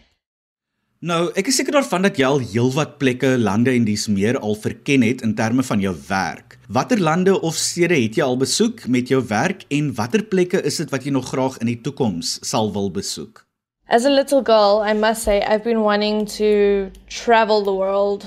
Nou, 1.06 1.28
ek 1.38 1.52
is 1.52 1.60
seker 1.60 1.76
daarvan 1.76 2.02
dat 2.02 2.16
jy 2.18 2.26
al 2.26 2.40
heelwat 2.42 2.96
plekke, 2.98 3.36
lande 3.38 3.70
en 3.70 3.84
dis 3.86 4.08
meer 4.10 4.34
al 4.40 4.56
verken 4.58 5.04
het 5.06 5.20
in 5.22 5.36
terme 5.38 5.62
van 5.62 5.78
jou 5.78 5.92
werk. 6.08 6.56
Watter 6.66 6.98
lande 6.98 7.36
of 7.46 7.54
stede 7.54 7.94
het 7.94 8.18
jy 8.18 8.24
al 8.24 8.34
besoek 8.40 8.82
met 8.90 9.12
jou 9.12 9.20
werk 9.28 9.62
en 9.76 9.92
watter 9.94 10.24
plekke 10.26 10.58
is 10.66 10.80
dit 10.82 10.90
wat 10.90 11.06
jy 11.06 11.12
nog 11.14 11.28
graag 11.30 11.60
in 11.62 11.70
die 11.70 11.76
toekoms 11.78 12.32
sal 12.42 12.72
wil 12.74 12.90
besoek? 12.90 13.44
As 13.86 14.02
a 14.02 14.10
little 14.10 14.42
girl, 14.42 14.82
I 14.82 14.98
must 14.98 15.22
say 15.22 15.38
I've 15.46 15.62
been 15.62 15.84
wanting 15.86 16.26
to 16.40 16.90
travel 17.06 17.62
the 17.62 17.76
world 17.76 18.26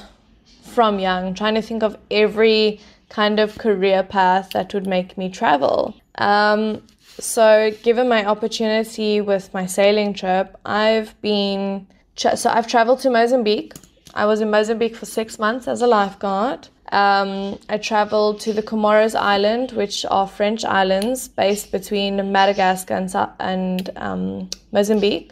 from 0.63 1.03
young, 1.03 1.33
trying 1.35 1.59
to 1.59 1.65
think 1.65 1.83
of 1.83 1.99
every 2.09 2.79
kind 3.09 3.43
of 3.43 3.57
career 3.57 4.07
path 4.07 4.55
that 4.55 4.73
would 4.73 4.87
make 4.87 5.17
me 5.17 5.27
travel. 5.27 5.95
Um 6.15 6.79
so 7.19 7.75
given 7.83 8.07
my 8.07 8.23
opportunity 8.23 9.19
with 9.19 9.53
my 9.53 9.65
sailing 9.65 10.13
trip, 10.13 10.55
I've 10.63 11.19
been 11.19 11.89
so 12.19 12.49
I've 12.49 12.67
traveled 12.67 12.99
to 13.01 13.09
Mozambique. 13.09 13.73
I 14.13 14.25
was 14.25 14.41
in 14.41 14.49
Mozambique 14.51 14.95
for 14.95 15.05
six 15.05 15.39
months 15.39 15.67
as 15.67 15.81
a 15.81 15.87
lifeguard. 15.87 16.67
Um, 16.91 17.57
I 17.69 17.77
traveled 17.77 18.41
to 18.41 18.51
the 18.51 18.63
Comoros 18.63 19.15
Island, 19.17 19.71
which 19.71 20.05
are 20.09 20.27
French 20.27 20.65
islands 20.65 21.27
based 21.27 21.71
between 21.71 22.31
Madagascar 22.31 22.95
and, 22.95 23.13
and 23.39 23.89
um, 23.95 24.49
Mozambique. 24.71 25.31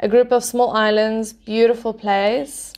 A 0.00 0.08
group 0.08 0.30
of 0.30 0.44
small 0.44 0.76
islands, 0.76 1.32
beautiful 1.32 1.92
place. 1.92 2.72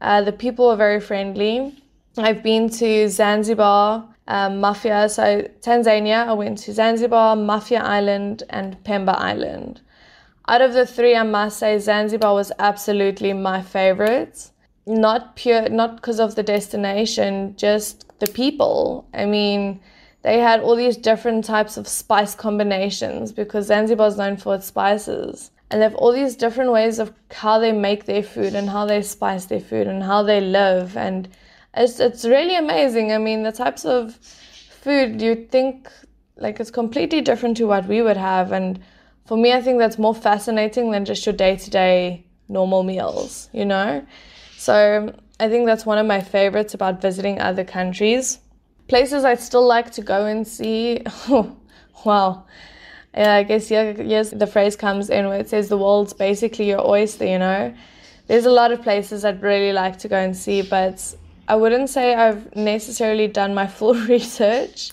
Uh, 0.00 0.22
the 0.22 0.32
people 0.32 0.68
are 0.68 0.76
very 0.76 1.00
friendly. 1.00 1.80
I've 2.18 2.42
been 2.42 2.68
to 2.70 3.08
Zanzibar 3.08 4.08
um, 4.26 4.60
Mafia. 4.60 5.08
So 5.08 5.42
Tanzania, 5.60 6.26
I 6.26 6.32
went 6.32 6.58
to 6.58 6.72
Zanzibar, 6.72 7.36
Mafia 7.36 7.82
Island, 7.82 8.42
and 8.50 8.82
Pemba 8.84 9.16
Island. 9.16 9.80
Out 10.48 10.62
of 10.62 10.74
the 10.74 10.86
three, 10.86 11.16
I 11.16 11.24
must 11.24 11.58
say 11.58 11.76
Zanzibar 11.78 12.32
was 12.32 12.52
absolutely 12.60 13.32
my 13.32 13.62
favorite. 13.62 14.50
Not 14.86 15.34
pure, 15.34 15.68
not 15.68 15.96
because 15.96 16.20
of 16.20 16.36
the 16.36 16.44
destination, 16.44 17.54
just 17.56 18.06
the 18.20 18.28
people. 18.28 19.08
I 19.12 19.24
mean, 19.26 19.80
they 20.22 20.38
had 20.38 20.60
all 20.60 20.76
these 20.76 20.96
different 20.96 21.44
types 21.44 21.76
of 21.76 21.88
spice 21.88 22.36
combinations 22.36 23.32
because 23.32 23.66
Zanzibar 23.66 24.06
is 24.06 24.16
known 24.16 24.36
for 24.36 24.54
its 24.54 24.66
spices. 24.66 25.50
And 25.70 25.80
they 25.80 25.84
have 25.84 25.96
all 25.96 26.12
these 26.12 26.36
different 26.36 26.70
ways 26.70 27.00
of 27.00 27.12
how 27.32 27.58
they 27.58 27.72
make 27.72 28.04
their 28.04 28.22
food 28.22 28.54
and 28.54 28.70
how 28.70 28.86
they 28.86 29.02
spice 29.02 29.46
their 29.46 29.60
food 29.60 29.88
and 29.88 30.00
how 30.00 30.22
they 30.22 30.40
live. 30.40 30.96
And 30.96 31.28
it's, 31.74 31.98
it's 31.98 32.24
really 32.24 32.54
amazing. 32.54 33.10
I 33.10 33.18
mean, 33.18 33.42
the 33.42 33.50
types 33.50 33.84
of 33.84 34.14
food 34.14 35.20
you 35.20 35.34
think 35.50 35.90
like 36.36 36.60
it's 36.60 36.70
completely 36.70 37.20
different 37.20 37.56
to 37.56 37.64
what 37.64 37.88
we 37.88 38.00
would 38.00 38.16
have. 38.16 38.52
And 38.52 38.78
for 39.26 39.36
me, 39.36 39.52
I 39.52 39.60
think 39.60 39.78
that's 39.78 39.98
more 39.98 40.14
fascinating 40.14 40.90
than 40.92 41.04
just 41.04 41.26
your 41.26 41.34
day 41.34 41.56
to 41.56 41.70
day 41.70 42.24
normal 42.48 42.82
meals, 42.82 43.48
you 43.52 43.64
know? 43.64 44.06
So 44.56 45.12
I 45.40 45.48
think 45.48 45.66
that's 45.66 45.84
one 45.84 45.98
of 45.98 46.06
my 46.06 46.20
favorites 46.20 46.74
about 46.74 47.02
visiting 47.02 47.40
other 47.40 47.64
countries. 47.64 48.38
Places 48.88 49.24
I'd 49.24 49.40
still 49.40 49.66
like 49.66 49.90
to 49.92 50.02
go 50.02 50.26
and 50.26 50.46
see. 50.46 51.02
wow. 52.04 52.46
Yeah, 53.14 53.34
I 53.34 53.42
guess 53.42 53.70
yeah, 53.70 53.94
yes, 54.00 54.30
the 54.30 54.46
phrase 54.46 54.76
comes 54.76 55.10
in 55.10 55.26
where 55.26 55.40
it 55.40 55.48
says 55.48 55.68
the 55.68 55.78
world's 55.78 56.12
basically 56.12 56.68
your 56.68 56.86
oyster, 56.86 57.26
you 57.26 57.38
know. 57.38 57.74
There's 58.28 58.46
a 58.46 58.50
lot 58.50 58.72
of 58.72 58.82
places 58.82 59.24
I'd 59.24 59.42
really 59.42 59.72
like 59.72 59.98
to 60.00 60.08
go 60.08 60.16
and 60.16 60.36
see, 60.36 60.62
but 60.62 61.14
I 61.48 61.56
wouldn't 61.56 61.90
say 61.90 62.14
I've 62.14 62.54
necessarily 62.54 63.26
done 63.26 63.54
my 63.54 63.66
full 63.78 63.94
research 63.94 64.92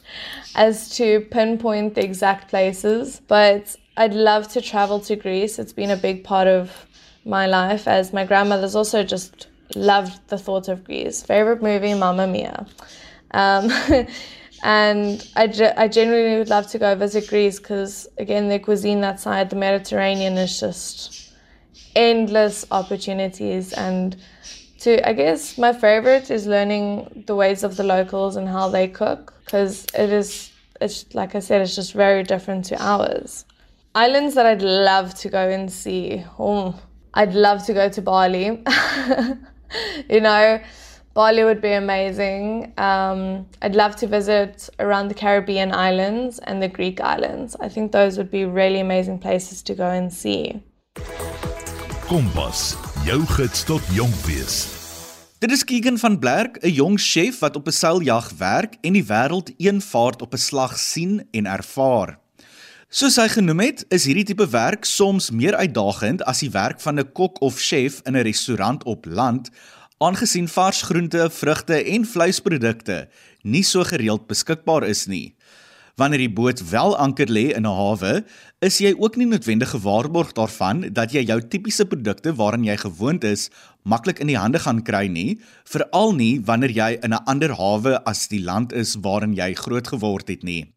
as 0.56 0.90
to 0.98 1.22
pinpoint 1.32 1.96
the 1.96 2.04
exact 2.04 2.50
places, 2.50 3.22
but 3.28 3.76
I'd 3.96 4.14
love 4.14 4.48
to 4.50 4.62
travel 4.62 5.00
to 5.02 5.16
Greece. 5.16 5.60
It's 5.60 5.74
been 5.74 5.92
a 5.92 5.96
big 5.96 6.24
part 6.24 6.48
of 6.48 6.88
my 7.26 7.46
life 7.46 7.88
as 7.88 8.12
my 8.12 8.26
grandmother's 8.26 8.76
also 8.76 9.04
just 9.04 9.48
loved 9.76 10.28
the 10.30 10.38
thought 10.38 10.68
of 10.68 10.84
Greece. 10.84 11.22
Favorite 11.22 11.62
movie, 11.62 11.94
Mamma 11.94 12.26
Mia. 12.26 12.66
Um, 13.32 13.72
and 14.64 15.28
I, 15.36 15.48
ge- 15.48 15.78
I 15.78 15.88
genuinely 15.88 16.40
would 16.40 16.50
love 16.50 16.68
to 16.72 16.80
go 16.80 16.96
visit 16.96 17.28
Greece 17.28 17.60
because, 17.60 18.08
again, 18.18 18.50
their 18.50 18.60
cuisine 18.60 19.02
that 19.02 19.20
side, 19.20 19.52
the 19.52 19.56
Mediterranean, 19.58 20.38
is 20.40 20.60
just 20.60 21.32
endless 21.96 22.66
opportunities. 22.72 23.74
And 23.74 24.18
to, 24.80 25.08
I 25.08 25.14
guess, 25.14 25.60
my 25.60 25.72
favorite 25.72 26.32
is 26.32 26.48
learning 26.48 27.26
the 27.28 27.36
ways 27.36 27.64
of 27.64 27.78
the 27.78 27.84
locals 27.84 28.38
and 28.38 28.48
how 28.50 28.70
they 28.70 28.88
cook 28.88 29.36
because 29.46 29.86
it 29.96 30.12
is, 30.12 30.52
it's 30.82 31.14
like 31.14 31.36
I 31.36 31.40
said, 31.40 31.62
it's 31.62 31.76
just 31.76 31.94
very 31.94 32.24
different 32.24 32.66
to 32.66 32.84
ours. 32.84 33.46
Islands 33.96 34.34
that 34.34 34.48
I'd 34.48 34.64
love 34.64 35.14
to 35.20 35.30
go 35.30 35.48
and 35.50 35.72
see. 35.72 36.26
Oh, 36.40 36.74
I'd 37.14 37.36
love 37.36 37.64
to 37.68 37.74
go 37.74 37.90
to 37.90 38.02
Bali. 38.02 38.46
you 40.10 40.20
know, 40.20 40.60
Bali 41.14 41.44
would 41.44 41.62
be 41.62 41.74
amazing. 41.74 42.74
Um, 42.80 43.46
I'd 43.62 43.76
love 43.76 43.96
to 43.98 44.08
visit 44.08 44.68
around 44.80 45.10
the 45.10 45.14
Caribbean 45.14 45.72
islands 45.72 46.40
and 46.40 46.60
the 46.60 46.70
Greek 46.70 47.02
islands. 47.02 47.56
I 47.60 47.70
think 47.70 47.92
those 47.92 48.18
would 48.18 48.32
be 48.32 48.46
really 48.46 48.80
amazing 48.80 49.20
places 49.20 49.62
to 49.62 49.76
go 49.76 49.86
and 49.86 50.12
see. 50.12 50.64
Kompas, 52.08 52.76
jou 53.06 53.22
gids 53.38 53.64
tot 53.64 53.82
jonk 53.94 54.26
wees. 54.26 54.74
Dit 55.38 55.52
is 55.52 55.64
Keegan 55.64 55.98
van 55.98 56.20
Blerk, 56.20 56.58
'n 56.64 56.70
jong 56.70 57.00
chef 57.00 57.40
wat 57.40 57.56
op 57.56 57.68
'n 57.68 57.72
seiljag 57.72 58.32
werk 58.38 58.78
en 58.82 58.94
die 58.94 59.06
wêreld 59.06 59.54
een 59.58 59.82
vaart 59.82 60.22
op 60.22 60.34
'n 60.34 60.38
slag 60.38 60.80
sien 60.80 61.28
en 61.32 61.46
ervaar. 61.46 62.23
Soos 62.94 63.16
hy 63.18 63.24
genoem 63.26 63.64
het, 63.64 63.80
is 63.90 64.04
hierdie 64.06 64.28
tipe 64.30 64.46
werk 64.54 64.84
soms 64.86 65.32
meer 65.34 65.56
uitdagend 65.58 66.20
as 66.30 66.44
die 66.44 66.52
werk 66.54 66.78
van 66.78 67.00
'n 67.02 67.10
kok 67.18 67.40
of 67.42 67.58
chef 67.58 67.96
in 68.06 68.14
'n 68.14 68.22
restaurant 68.22 68.84
op 68.84 69.08
land, 69.10 69.50
aangesien 69.98 70.48
vars 70.48 70.82
groente, 70.82 71.26
vrugte 71.30 71.74
en 71.74 72.06
vleisprodukte 72.06 73.10
nie 73.42 73.64
so 73.64 73.84
gereeld 73.84 74.28
beskikbaar 74.28 74.84
is 74.84 75.08
nie. 75.08 75.34
Wanneer 75.98 76.20
die 76.20 76.34
boot 76.34 76.70
wel 76.70 76.98
anker 76.98 77.26
lê 77.26 77.56
in 77.56 77.66
'n 77.66 77.76
hawe, 77.82 78.24
is 78.62 78.78
jy 78.78 78.94
ook 79.00 79.18
nie 79.18 79.26
noodwendig 79.26 79.70
gewaarborg 79.70 80.34
daarvan 80.34 80.94
dat 80.94 81.12
jy 81.12 81.26
jou 81.26 81.42
tipiese 81.42 81.86
produkte 81.86 82.36
waaraan 82.36 82.64
jy 82.64 82.78
gewoond 82.78 83.24
is, 83.24 83.50
maklik 83.84 84.20
in 84.20 84.28
die 84.28 84.38
hande 84.38 84.60
gaan 84.60 84.84
kry 84.84 85.08
nie, 85.08 85.40
veral 85.66 86.14
nie 86.14 86.42
wanneer 86.46 86.72
jy 86.72 87.00
in 87.02 87.14
'n 87.14 87.26
ander 87.26 87.56
hawe 87.56 88.04
as 88.06 88.28
die 88.28 88.44
land 88.44 88.72
is 88.72 88.96
waarin 89.02 89.34
jy 89.34 89.54
grootgeword 89.54 90.28
het 90.28 90.44
nie. 90.44 90.74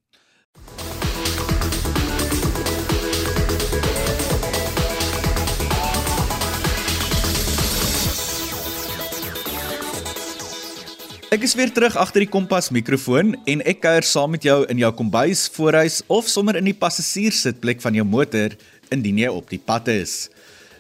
Ek 11.37 11.43
is 11.45 11.53
weer 11.53 11.69
terug 11.69 11.99
agter 12.01 12.23
die 12.25 12.31
kompas 12.33 12.71
mikrofoon 12.73 13.35
en 13.45 13.61
ek 13.69 13.83
kuier 13.85 14.07
saam 14.09 14.31
met 14.33 14.45
jou 14.47 14.55
in 14.73 14.79
jou 14.81 14.89
kombuis, 14.97 15.43
voorhuis 15.53 15.99
of 16.09 16.31
sommer 16.33 16.57
in 16.57 16.65
die 16.65 16.73
passasierssitplek 16.73 17.83
van 17.85 17.99
jou 17.99 18.07
motor 18.09 18.55
indien 18.95 19.19
jy 19.21 19.29
op 19.29 19.51
die 19.53 19.59
pad 19.61 19.91
is. 19.93 20.31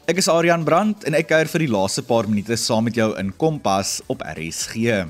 Ek 0.09 0.17
is 0.23 0.31
Adrian 0.33 0.65
Brandt 0.65 1.05
en 1.05 1.19
ek 1.19 1.29
kuier 1.29 1.51
vir 1.53 1.67
die 1.67 1.69
laaste 1.75 2.07
paar 2.09 2.25
minute 2.31 2.57
saam 2.57 2.89
met 2.89 2.97
jou 2.97 3.11
in 3.21 3.35
Kompas 3.37 3.99
op 4.09 4.25
RSG. 4.25 5.03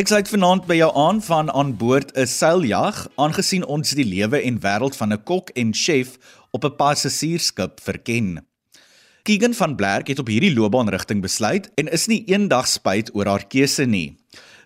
Ek 0.00 0.08
sluit 0.08 0.32
vanaand 0.32 0.64
by 0.70 0.78
jou 0.78 0.88
aan 1.02 1.20
van 1.26 1.52
aan 1.52 1.74
boord 1.76 2.16
'n 2.16 2.24
seiljag, 2.24 3.02
aangesien 3.20 3.68
ons 3.68 3.92
die 3.92 4.08
lewe 4.08 4.40
en 4.40 4.56
wêreld 4.56 4.96
van 4.96 5.12
'n 5.12 5.20
kok 5.20 5.52
en 5.52 5.74
chef 5.74 6.16
op 6.50 6.64
'n 6.64 6.76
passasiersskip 6.80 7.76
verken. 7.76 8.40
Keegan 9.22 9.52
van 9.52 9.76
Blerk 9.76 10.08
het 10.08 10.18
op 10.18 10.32
hierdie 10.32 10.54
loopbaanrigting 10.54 11.20
besluit 11.20 11.68
en 11.76 11.92
is 11.92 12.08
nie 12.08 12.24
eendag 12.24 12.66
spyt 12.66 13.12
oor 13.14 13.26
haar 13.26 13.44
keuse 13.44 13.84
nie. 13.84 14.16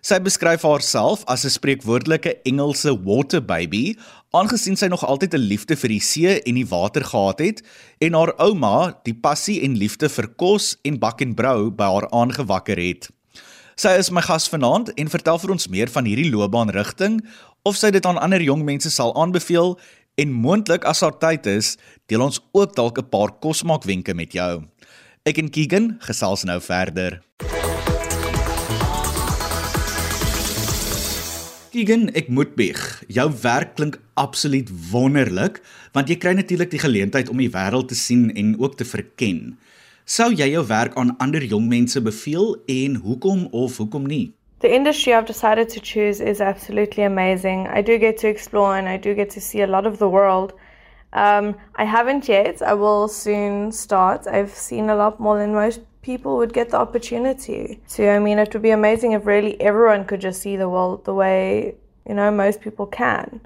Sy 0.05 0.19
beskryf 0.21 0.61
haarself 0.61 1.23
as 1.27 1.45
'n 1.45 1.49
spreekwoordelike 1.49 2.41
Engelse 2.45 2.93
water 3.03 3.41
baby, 3.41 3.97
aangesien 4.31 4.77
sy 4.77 4.87
nog 4.87 5.03
altyd 5.03 5.33
'n 5.33 5.47
liefde 5.49 5.75
vir 5.75 5.89
die 5.89 5.99
see 5.99 6.41
en 6.41 6.55
die 6.55 6.67
water 6.67 7.03
gehad 7.03 7.39
het 7.39 7.61
en 7.99 8.13
haar 8.13 8.33
ouma 8.37 8.97
die 9.03 9.13
passie 9.13 9.63
en 9.63 9.77
liefde 9.77 10.09
vir 10.09 10.27
kos 10.27 10.77
en 10.83 10.99
bak 10.99 11.21
en 11.21 11.33
brou 11.33 11.71
by 11.71 11.83
haar 11.83 12.09
aangewakker 12.11 12.77
het. 12.77 13.09
Sy 13.75 13.97
is 13.97 14.11
my 14.11 14.21
gas 14.21 14.49
vanaand 14.49 14.93
en 14.97 15.09
vertel 15.09 15.39
vir 15.39 15.51
ons 15.51 15.67
meer 15.67 15.87
van 15.87 16.05
hierdie 16.05 16.31
loopbaanrigting 16.31 17.21
of 17.63 17.75
sy 17.75 17.91
dit 17.91 18.05
aan 18.05 18.17
ander 18.17 18.41
jong 18.41 18.63
mense 18.63 18.89
sal 18.89 19.15
aanbeveel 19.15 19.79
en 20.17 20.31
moontlik 20.31 20.85
as 20.85 21.01
haar 21.01 21.17
tyd 21.19 21.45
is, 21.45 21.77
deel 22.07 22.21
ons 22.21 22.39
ook 22.53 22.75
dalk 22.75 22.97
'n 22.97 23.09
paar 23.09 23.31
kosmaakwenke 23.39 24.13
met 24.13 24.33
jou. 24.33 24.63
Ek 25.25 25.37
en 25.37 25.49
Keegan 25.49 25.97
gesels 25.99 26.43
nou 26.43 26.59
verder. 26.61 27.21
Keegan, 31.77 32.07
ek 32.17 32.31
moet 32.33 32.55
bieg. 32.57 32.79
Jou 33.13 33.27
werk 33.43 33.75
klink 33.77 33.99
absoluut 34.17 34.69
wonderlik, 34.89 35.59
want 35.93 36.09
jy 36.09 36.15
kry 36.17 36.31
natuurlik 36.33 36.71
die 36.71 36.79
geleentheid 36.81 37.27
om 37.29 37.37
die 37.37 37.51
wêreld 37.53 37.91
te 37.91 37.97
sien 37.99 38.31
en 38.33 38.55
ook 38.57 38.79
te 38.79 38.87
verken. 38.89 39.51
Sou 40.09 40.31
jy 40.33 40.47
jou 40.55 40.63
werk 40.71 40.97
aan 40.97 41.13
ander 41.21 41.45
jong 41.45 41.67
mense 41.69 42.01
beveel 42.01 42.55
en 42.65 42.95
hoekom 43.03 43.43
of 43.53 43.77
hoekom 43.77 44.09
nie? 44.09 44.31
The 44.65 44.73
industry 44.73 45.13
I've 45.13 45.29
decided 45.29 45.69
to 45.75 45.79
choose 45.79 46.17
is 46.17 46.41
absolutely 46.41 47.05
amazing. 47.05 47.67
I 47.69 47.85
do 47.85 47.99
get 48.01 48.17
to 48.25 48.27
explore 48.27 48.73
and 48.73 48.89
I 48.89 48.97
do 48.97 49.13
get 49.13 49.29
to 49.37 49.39
see 49.39 49.61
a 49.61 49.69
lot 49.69 49.85
of 49.85 49.99
the 49.99 50.09
world. 50.09 50.57
Um, 51.13 51.53
I 51.77 51.85
haven't 51.85 52.25
yet. 52.25 52.63
I 52.63 52.73
will 52.73 53.07
soon 53.07 53.71
start. 53.71 54.25
I've 54.25 54.49
seen 54.49 54.89
a 54.89 54.95
lot 54.95 55.19
more 55.19 55.37
than 55.37 55.53
most 55.53 55.81
people 56.01 56.37
would 56.37 56.53
get 56.53 56.69
the 56.69 56.77
opportunity 56.77 57.79
to. 57.89 58.09
I 58.09 58.19
mean, 58.19 58.39
it 58.39 58.53
would 58.53 58.61
be 58.61 58.71
amazing 58.71 59.11
if 59.13 59.25
really 59.25 59.59
everyone 59.61 60.05
could 60.05 60.21
just 60.21 60.41
see 60.41 60.55
the 60.55 60.69
world 60.69 61.05
the 61.05 61.13
way, 61.13 61.75
you 62.07 62.15
know, 62.15 62.31
most 62.31 62.61
people 62.61 62.85
can. 62.85 63.41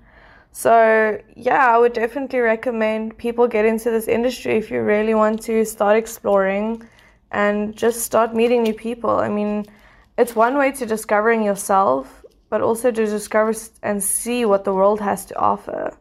So, 0.52 1.20
yeah, 1.36 1.68
I 1.74 1.78
would 1.78 1.94
definitely 1.94 2.40
recommend 2.40 3.18
people 3.18 3.48
get 3.48 3.66
into 3.66 3.90
this 3.90 4.08
industry 4.08 4.58
if 4.58 4.70
you 4.70 4.82
really 4.82 5.16
want 5.16 5.42
to 5.44 5.66
start 5.66 5.98
exploring 5.98 6.88
and 7.32 7.76
just 7.76 8.02
start 8.02 8.36
meeting 8.36 8.64
new 8.64 8.74
people. 8.74 9.12
I 9.12 9.30
mean, 9.30 9.66
it's 10.18 10.36
one 10.36 10.58
way 10.58 10.72
to 10.74 10.86
discovering 10.86 11.44
yourself, 11.44 12.26
but 12.50 12.62
also 12.62 12.92
to 12.92 13.06
discover 13.06 13.54
and 13.82 14.04
see 14.04 14.44
what 14.46 14.66
the 14.66 14.74
world 14.74 15.00
has 15.00 15.26
to 15.28 15.40
offer 15.40 15.98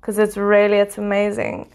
because 0.00 0.18
it's 0.18 0.38
really 0.38 0.78
it's 0.78 0.96
amazing. 0.96 1.70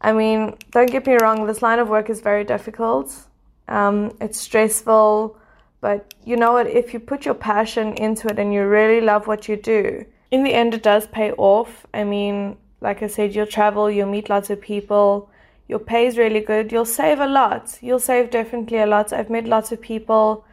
I 0.00 0.12
mean, 0.12 0.56
don't 0.70 0.90
get 0.90 1.06
me 1.06 1.16
wrong, 1.20 1.46
this 1.46 1.60
line 1.60 1.78
of 1.78 1.88
work 1.90 2.08
is 2.08 2.20
very 2.20 2.44
difficult 2.44 3.27
um, 3.68 4.16
it's 4.20 4.40
stressful, 4.40 5.36
but 5.80 6.14
you 6.24 6.36
know 6.36 6.52
what? 6.52 6.66
If 6.66 6.92
you 6.92 7.00
put 7.00 7.24
your 7.24 7.34
passion 7.34 7.94
into 7.94 8.28
it 8.28 8.38
and 8.38 8.52
you 8.52 8.66
really 8.66 9.00
love 9.00 9.26
what 9.26 9.48
you 9.48 9.56
do, 9.56 10.04
in 10.30 10.42
the 10.42 10.52
end, 10.52 10.74
it 10.74 10.82
does 10.82 11.06
pay 11.06 11.32
off. 11.32 11.86
I 11.94 12.04
mean, 12.04 12.56
like 12.80 13.02
I 13.02 13.06
said, 13.06 13.34
you'll 13.34 13.46
travel, 13.46 13.90
you'll 13.90 14.10
meet 14.10 14.28
lots 14.28 14.50
of 14.50 14.60
people, 14.60 15.30
your 15.68 15.78
pay 15.78 16.06
is 16.06 16.16
really 16.16 16.40
good, 16.40 16.72
you'll 16.72 16.84
save 16.84 17.20
a 17.20 17.26
lot. 17.26 17.78
You'll 17.82 17.98
save 17.98 18.30
definitely 18.30 18.78
a 18.78 18.86
lot. 18.86 19.12
I've 19.12 19.30
met 19.30 19.44
lots 19.44 19.70
of 19.70 19.80
people 19.80 20.44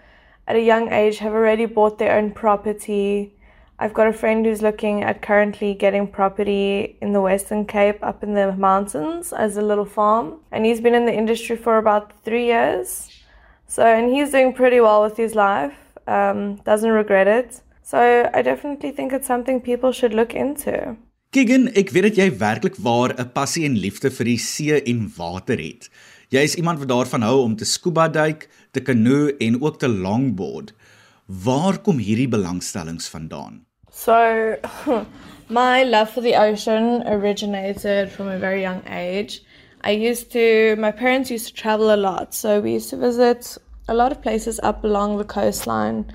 at 0.48 0.56
a 0.56 0.62
young 0.62 0.92
age 0.92 1.20
have 1.20 1.34
already 1.34 1.66
bought 1.66 1.98
their 1.98 2.18
own 2.18 2.32
property. 2.32 3.34
I've 3.78 3.94
got 3.94 4.08
a 4.08 4.14
friend 4.14 4.46
who's 4.46 4.62
looking 4.62 5.04
at 5.04 5.22
currently 5.22 5.74
getting 5.74 6.08
property 6.08 6.96
in 7.02 7.12
the 7.12 7.20
Western 7.20 7.66
Cape 7.66 8.00
up 8.02 8.24
in 8.24 8.34
the 8.34 8.54
mountains 8.54 9.34
as 9.34 9.58
a 9.58 9.62
little 9.62 9.84
farm. 9.84 10.40
And 10.52 10.66
he's 10.66 10.80
been 10.80 10.96
in 10.96 11.06
the 11.06 11.14
industry 11.14 11.58
for 11.58 11.78
about 11.78 12.14
three 12.24 12.46
years. 12.46 13.10
So, 13.68 13.84
and 13.86 14.10
he's 14.14 14.32
doing 14.32 14.54
pretty 14.54 14.80
well 14.80 15.02
with 15.02 15.18
his 15.18 15.36
life, 15.36 15.76
um, 16.08 16.56
doesn't 16.64 16.90
regret 16.90 17.28
it. 17.28 17.62
So, 17.84 18.30
I 18.34 18.42
definitely 18.42 18.92
think 18.92 19.12
it's 19.12 19.28
something 19.28 19.60
people 19.60 19.92
should 19.92 20.14
look 20.14 20.34
into. 20.34 20.96
Keegan, 21.36 21.68
ek 21.76 21.90
weet 21.92 22.06
dat 22.08 22.18
jy 22.22 22.30
werklik 22.40 22.78
waar 22.80 23.12
'n 23.12 23.28
passie 23.36 23.66
en 23.68 23.76
liefde 23.76 24.08
vir 24.08 24.26
die 24.26 24.38
see 24.40 24.72
en 24.72 25.12
water 25.18 25.60
het. 25.60 25.90
Jy 26.32 26.44
is 26.48 26.56
iemand 26.56 26.80
wat 26.80 26.88
daarvan 26.88 27.28
hou 27.28 27.42
om 27.44 27.56
te 27.56 27.66
scuba 27.66 28.08
duik, 28.08 28.48
te 28.72 28.80
kanoe 28.80 29.36
en 29.38 29.62
ook 29.62 29.80
te 29.80 29.90
longboard. 29.90 30.72
Waar 31.26 31.82
kom 31.82 31.98
hierdie 31.98 32.28
belangstellings 32.30 33.10
vandaan? 33.10 33.66
So, 33.90 34.58
my 35.50 35.84
love 35.84 36.12
for 36.12 36.22
the 36.22 36.36
ocean 36.36 37.02
originated 37.08 38.12
from 38.12 38.28
a 38.28 38.38
very 38.38 38.62
young 38.62 38.84
age. 38.88 39.42
I 39.82 39.92
used 39.92 40.32
to, 40.34 40.76
my 40.78 40.92
parents 40.92 41.32
used 41.32 41.48
to 41.48 41.54
travel 41.54 41.92
a 41.92 41.98
lot, 41.98 42.36
so 42.36 42.60
we 42.62 42.74
used 42.74 42.92
to 42.92 42.98
visit 42.98 43.58
a 43.88 43.96
lot 43.96 44.12
of 44.12 44.22
places 44.22 44.60
up 44.62 44.84
along 44.84 45.18
the 45.18 45.24
coastline. 45.24 46.14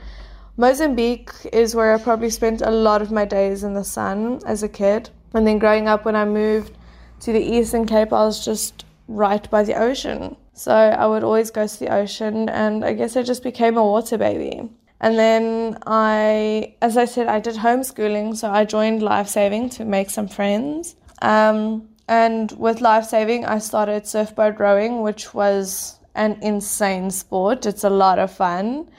Mozambique 0.57 1.33
is 1.53 1.75
where 1.75 1.93
I 1.93 1.99
probably 1.99 2.31
spent 2.31 2.63
a 2.63 2.71
lot 2.71 3.03
of 3.03 3.11
my 3.11 3.25
days 3.25 3.65
in 3.65 3.75
the 3.75 3.85
sun 3.85 4.41
as 4.47 4.63
a 4.63 4.69
kid. 4.69 5.11
And 5.35 5.45
then 5.45 5.59
growing 5.59 5.89
up, 5.89 6.05
when 6.05 6.15
I 6.15 6.25
moved 6.25 6.77
to 7.23 7.33
the 7.33 7.43
Eastern 7.43 7.85
Cape, 7.85 8.13
I 8.13 8.25
was 8.25 8.45
just 8.45 8.85
right 9.09 9.51
by 9.51 9.65
the 9.65 9.75
ocean. 9.75 10.37
So 10.53 10.73
I 10.73 11.07
would 11.07 11.25
always 11.25 11.51
go 11.51 11.67
to 11.67 11.79
the 11.81 11.93
ocean, 11.93 12.49
and 12.49 12.85
I 12.85 12.93
guess 12.93 13.17
I 13.17 13.23
just 13.23 13.43
became 13.43 13.77
a 13.77 13.85
water 13.85 14.17
baby. 14.17 14.71
And 15.01 15.19
then 15.19 15.79
I, 15.87 16.75
as 16.83 16.97
I 16.97 17.07
said, 17.07 17.27
I 17.27 17.41
did 17.41 17.57
homeschooling, 17.57 18.37
so 18.37 18.51
I 18.51 18.65
joined 18.67 19.03
Life 19.03 19.29
Saving 19.29 19.71
to 19.71 19.85
make 19.85 20.11
some 20.11 20.29
friends. 20.29 20.95
Um, 21.23 21.89
and 22.07 22.53
with 22.53 22.81
Life 22.83 23.07
Saving, 23.07 23.47
I 23.47 23.59
started 23.59 24.07
surfboard 24.07 24.61
rowing, 24.61 25.01
which 25.01 25.33
was 25.33 25.99
an 26.15 26.39
insane 26.43 27.11
sport. 27.11 27.65
It's 27.65 27.85
a 27.85 27.91
lot 27.91 28.19
of 28.19 28.31
fun. 28.31 28.91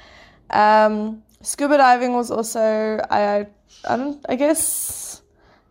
Um, 0.49 1.21
scuba 1.41 1.77
diving 1.77 2.13
was 2.13 2.31
also, 2.31 2.99
I, 3.11 3.45
I 3.87 3.97
don't, 3.97 4.25
I 4.27 4.35
guess, 4.35 5.21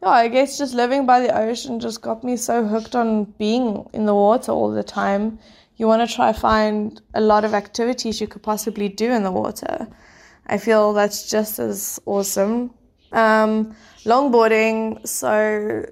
yeah, 0.00 0.10
I 0.10 0.28
guess 0.28 0.58
just 0.58 0.74
living 0.74 1.06
by 1.06 1.20
the 1.20 1.36
ocean 1.36 1.80
just 1.80 2.02
got 2.02 2.22
me 2.22 2.36
so 2.36 2.64
hooked 2.66 2.94
on 2.94 3.24
being 3.24 3.88
in 3.92 4.06
the 4.06 4.14
water 4.14 4.52
all 4.52 4.70
the 4.70 4.84
time. 4.84 5.40
You 5.76 5.88
want 5.88 6.08
to 6.08 6.14
try 6.14 6.32
find 6.32 7.00
a 7.14 7.20
lot 7.20 7.44
of 7.44 7.54
activities 7.54 8.20
you 8.20 8.28
could 8.28 8.42
possibly 8.42 8.88
do 8.88 9.10
in 9.10 9.24
the 9.24 9.32
water. 9.32 9.88
I 10.50 10.58
feel 10.58 10.92
that's 10.92 11.30
just 11.30 11.60
as 11.60 12.00
awesome. 12.06 12.74
Um, 13.12 13.76
longboarding, 14.04 15.06
so 15.06 15.86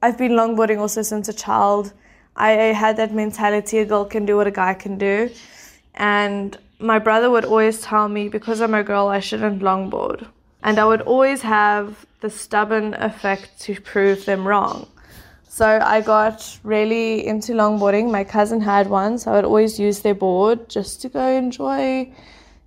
I've 0.00 0.16
been 0.16 0.32
longboarding 0.32 0.78
also 0.78 1.02
since 1.02 1.28
a 1.28 1.34
child. 1.34 1.92
I 2.34 2.50
had 2.82 2.96
that 2.96 3.12
mentality 3.12 3.78
a 3.78 3.84
girl 3.84 4.06
can 4.06 4.24
do 4.24 4.36
what 4.36 4.46
a 4.46 4.50
guy 4.50 4.72
can 4.72 4.96
do. 4.96 5.30
And 5.94 6.56
my 6.78 6.98
brother 6.98 7.28
would 7.30 7.44
always 7.44 7.82
tell 7.82 8.08
me 8.08 8.30
because 8.30 8.62
I'm 8.62 8.72
a 8.72 8.82
girl, 8.82 9.08
I 9.08 9.20
shouldn't 9.20 9.60
longboard. 9.60 10.26
And 10.62 10.78
I 10.78 10.86
would 10.86 11.02
always 11.02 11.42
have 11.42 12.06
the 12.20 12.30
stubborn 12.30 12.94
effect 12.94 13.60
to 13.62 13.78
prove 13.78 14.24
them 14.24 14.48
wrong. 14.48 14.88
So 15.48 15.66
I 15.82 16.00
got 16.00 16.58
really 16.62 17.26
into 17.26 17.52
longboarding. 17.52 18.10
My 18.10 18.24
cousin 18.24 18.62
had 18.62 18.88
one, 18.88 19.18
so 19.18 19.32
I 19.32 19.34
would 19.36 19.44
always 19.44 19.78
use 19.78 20.00
their 20.00 20.14
board 20.14 20.70
just 20.70 21.02
to 21.02 21.10
go 21.10 21.26
enjoy, 21.28 22.10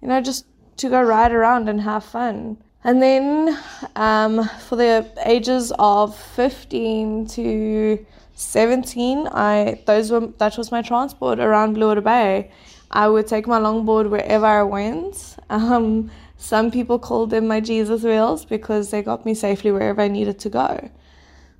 you 0.01 0.07
know, 0.07 0.21
just 0.21 0.45
to 0.81 0.89
go 0.89 1.01
ride 1.01 1.31
around 1.31 1.69
and 1.69 1.81
have 1.81 2.03
fun. 2.03 2.57
And 2.83 3.01
then 3.01 3.57
um, 3.95 4.49
for 4.67 4.75
the 4.75 5.05
ages 5.25 5.71
of 5.77 6.15
15 6.15 7.27
to 7.27 8.05
17, 8.33 9.27
I 9.27 9.81
those 9.85 10.11
were 10.11 10.27
that 10.37 10.57
was 10.57 10.71
my 10.71 10.81
transport 10.81 11.39
around 11.39 11.73
Blue 11.73 11.87
Water 11.87 12.01
Bay. 12.01 12.51
I 12.89 13.07
would 13.07 13.27
take 13.27 13.47
my 13.47 13.59
longboard 13.59 14.09
wherever 14.09 14.45
I 14.45 14.63
went. 14.63 15.37
Um, 15.49 16.09
some 16.37 16.71
people 16.71 16.97
called 16.97 17.29
them 17.29 17.47
my 17.47 17.59
Jesus 17.59 18.03
wheels 18.03 18.45
because 18.45 18.89
they 18.89 19.03
got 19.03 19.25
me 19.25 19.35
safely 19.35 19.71
wherever 19.71 20.01
I 20.01 20.07
needed 20.07 20.39
to 20.39 20.49
go. 20.49 20.89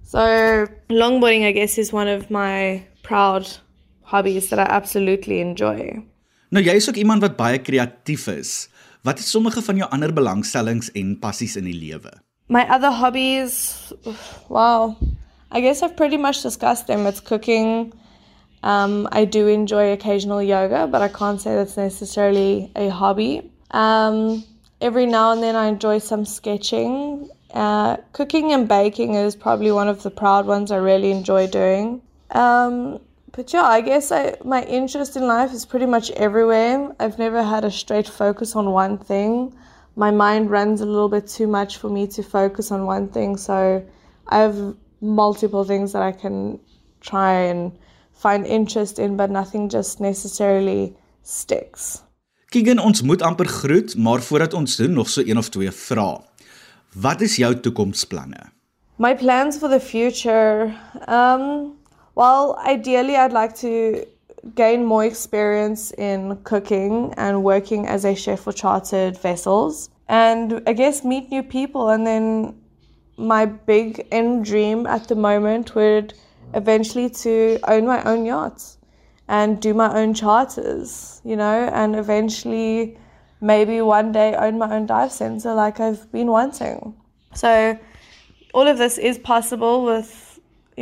So 0.03 0.67
longboarding, 0.89 1.45
I 1.45 1.51
guess, 1.51 1.77
is 1.77 1.93
one 1.93 2.07
of 2.07 2.29
my 2.31 2.83
proud 3.03 3.47
hobbies 4.01 4.49
that 4.49 4.59
I 4.59 4.63
absolutely 4.63 5.39
enjoy. 5.39 6.03
Nou 6.51 6.59
jy 6.59 6.73
is 6.75 6.89
ook 6.89 6.97
iemand 6.99 7.23
wat 7.23 7.37
baie 7.37 7.61
kreatief 7.63 8.25
is. 8.27 8.67
Wat 9.01 9.19
is 9.19 9.29
sommige 9.29 9.61
van 9.61 9.75
jou 9.75 9.89
ander 9.89 10.13
belangstellings 10.13 10.91
en 10.91 11.15
passies 11.19 11.55
in 11.55 11.65
die 11.65 11.73
lewe? 11.73 12.11
My 12.53 12.67
other 12.69 12.91
hobbies, 12.91 13.93
wow, 14.47 14.95
I 15.51 15.61
guess 15.61 15.81
I've 15.81 15.95
pretty 15.95 16.17
much 16.17 16.43
discussed 16.43 16.85
them. 16.85 17.07
It's 17.07 17.19
cooking. 17.19 17.93
Um, 18.61 19.07
I 19.11 19.25
do 19.25 19.47
enjoy 19.47 19.91
occasional 19.91 20.43
yoga, 20.43 20.85
but 20.85 21.01
I 21.01 21.07
can't 21.07 21.41
say 21.41 21.55
that's 21.55 21.77
necessarily 21.77 22.71
a 22.75 22.89
hobby. 22.89 23.49
Um, 23.71 24.43
every 24.81 25.07
now 25.07 25.31
and 25.31 25.41
then 25.41 25.55
I 25.55 25.65
enjoy 25.65 25.97
some 25.97 26.23
sketching. 26.23 27.27
Uh, 27.55 27.97
cooking 28.13 28.53
and 28.53 28.67
baking 28.67 29.15
is 29.15 29.35
probably 29.35 29.71
one 29.71 29.87
of 29.87 30.03
the 30.03 30.11
proud 30.11 30.45
ones 30.45 30.69
I 30.71 30.77
really 30.77 31.09
enjoy 31.09 31.47
doing. 31.47 32.03
Um, 32.29 32.99
but 33.31 33.53
yeah, 33.53 33.63
I 33.63 33.81
guess 33.81 34.11
I, 34.11 34.35
my 34.43 34.63
interest 34.63 35.15
in 35.15 35.25
life 35.25 35.53
is 35.53 35.65
pretty 35.65 35.85
much 35.85 36.11
everywhere. 36.11 36.93
I've 36.99 37.17
never 37.17 37.43
had 37.43 37.63
a 37.63 37.71
straight 37.71 38.07
focus 38.07 38.55
on 38.55 38.71
one 38.71 38.97
thing. 38.97 39.53
My 39.95 40.11
mind 40.11 40.49
runs 40.49 40.81
a 40.81 40.85
little 40.85 41.09
bit 41.09 41.27
too 41.27 41.47
much 41.47 41.77
for 41.77 41.89
me 41.89 42.07
to 42.07 42.23
focus 42.23 42.71
on 42.71 42.85
one 42.85 43.07
thing. 43.09 43.37
So 43.37 43.85
I 44.27 44.37
have 44.39 44.75
multiple 45.01 45.63
things 45.63 45.93
that 45.93 46.01
I 46.01 46.11
can 46.11 46.59
try 46.99 47.33
and 47.33 47.71
find 48.13 48.45
interest 48.45 48.99
in, 48.99 49.17
but 49.17 49.29
nothing 49.29 49.69
just 49.69 49.99
necessarily 49.99 50.95
sticks. 51.23 52.03
Keegan, 52.51 52.79
ons 52.79 53.01
moet 53.01 53.21
amper 53.21 53.47
groet, 53.47 53.95
maar 53.97 54.21
voordat 54.21 54.53
ons 54.53 54.75
doen, 54.75 54.93
nog 54.93 55.09
so 55.09 55.21
een 55.23 55.37
of 55.37 55.49
twee 55.49 55.71
vrae. 55.71 56.19
Wat 56.93 57.21
is 57.21 57.35
jou 57.35 57.59
toekomsplanne? 57.59 58.51
My 58.95 59.15
plans 59.15 59.57
for 59.57 59.69
the 59.69 59.79
future. 59.79 60.75
Um 61.07 61.79
Well, 62.15 62.59
ideally, 62.65 63.15
I'd 63.15 63.31
like 63.31 63.55
to 63.57 64.05
gain 64.55 64.85
more 64.85 65.05
experience 65.05 65.91
in 65.91 66.35
cooking 66.43 67.13
and 67.15 67.43
working 67.43 67.85
as 67.85 68.05
a 68.05 68.15
chef 68.15 68.41
for 68.41 68.51
chartered 68.51 69.17
vessels, 69.17 69.89
and 70.07 70.61
I 70.67 70.73
guess 70.73 71.03
meet 71.03 71.29
new 71.29 71.43
people. 71.43 71.89
And 71.89 72.05
then 72.05 72.59
my 73.17 73.45
big 73.45 74.07
end 74.11 74.45
dream 74.45 74.87
at 74.87 75.07
the 75.07 75.15
moment 75.15 75.75
would 75.75 76.13
eventually 76.53 77.09
to 77.09 77.59
own 77.67 77.85
my 77.85 78.03
own 78.03 78.25
yachts 78.25 78.77
and 79.27 79.61
do 79.61 79.73
my 79.73 79.97
own 79.97 80.13
charters, 80.13 81.21
you 81.23 81.37
know, 81.37 81.69
and 81.73 81.95
eventually 81.95 82.97
maybe 83.39 83.81
one 83.81 84.11
day 84.11 84.35
own 84.35 84.57
my 84.57 84.75
own 84.75 84.85
dive 84.85 85.11
center 85.11 85.53
like 85.53 85.79
I've 85.79 86.11
been 86.11 86.27
wanting. 86.27 86.93
So 87.33 87.79
all 88.53 88.67
of 88.67 88.77
this 88.77 88.97
is 88.97 89.17
possible 89.17 89.85
with 89.85 90.30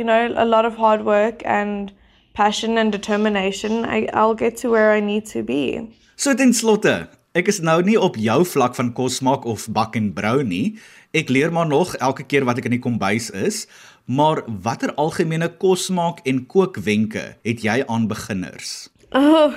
you 0.00 0.04
know, 0.04 0.32
a 0.34 0.46
lot 0.46 0.64
of 0.64 0.76
hard 0.76 1.04
work 1.04 1.42
and 1.44 1.92
passion 2.32 2.78
and 2.78 2.90
determination, 2.90 3.84
I, 3.84 4.08
I'll 4.14 4.34
get 4.34 4.56
to 4.58 4.70
where 4.70 4.92
I 4.92 5.00
need 5.00 5.26
to 5.26 5.42
be. 5.42 5.92
So 6.16 6.32
ten 6.34 6.54
slotte, 6.56 7.08
ek 7.36 7.50
is 7.52 7.60
nou 7.60 7.78
nie 7.84 7.98
op 8.00 8.16
jou 8.16 8.40
vlak 8.48 8.78
van 8.78 8.94
kos 8.96 9.20
maak 9.20 9.44
of 9.44 9.68
bak 9.76 9.98
en 10.00 10.08
brou 10.16 10.40
nie. 10.42 10.78
Ek 11.12 11.28
leer 11.28 11.52
maar 11.52 11.68
nog 11.68 11.92
elke 12.00 12.24
keer 12.24 12.46
wat 12.48 12.62
ek 12.62 12.70
in 12.70 12.78
die 12.78 12.82
kombuis 12.82 13.28
is. 13.36 13.66
Maar 14.08 14.40
watter 14.64 14.94
algemene 14.96 15.50
kos 15.60 15.90
maak 15.92 16.24
en 16.24 16.46
kookwenke 16.48 17.34
het 17.46 17.64
jy 17.66 17.82
aan 17.86 18.08
beginners? 18.08 18.88
Oh, 19.12 19.52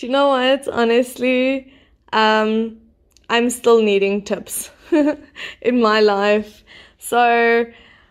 do 0.00 0.06
you 0.06 0.12
know 0.12 0.32
what? 0.32 0.64
Honestly, 0.72 1.68
um 2.16 2.80
I'm 3.28 3.50
still 3.50 3.82
needing 3.82 4.22
tips 4.22 4.70
in 5.60 5.82
my 5.82 6.00
life. 6.00 6.62
So 6.98 7.66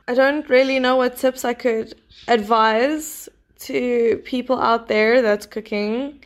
I 0.07 0.13
don't 0.13 0.47
really 0.49 0.79
know 0.79 0.95
what 0.95 1.17
tips 1.17 1.43
I 1.43 1.53
could 1.53 1.95
advise 2.27 3.27
to 3.59 4.21
people 4.23 4.59
out 4.59 4.87
there 4.87 5.21
that's 5.21 5.45
cooking. 5.45 6.19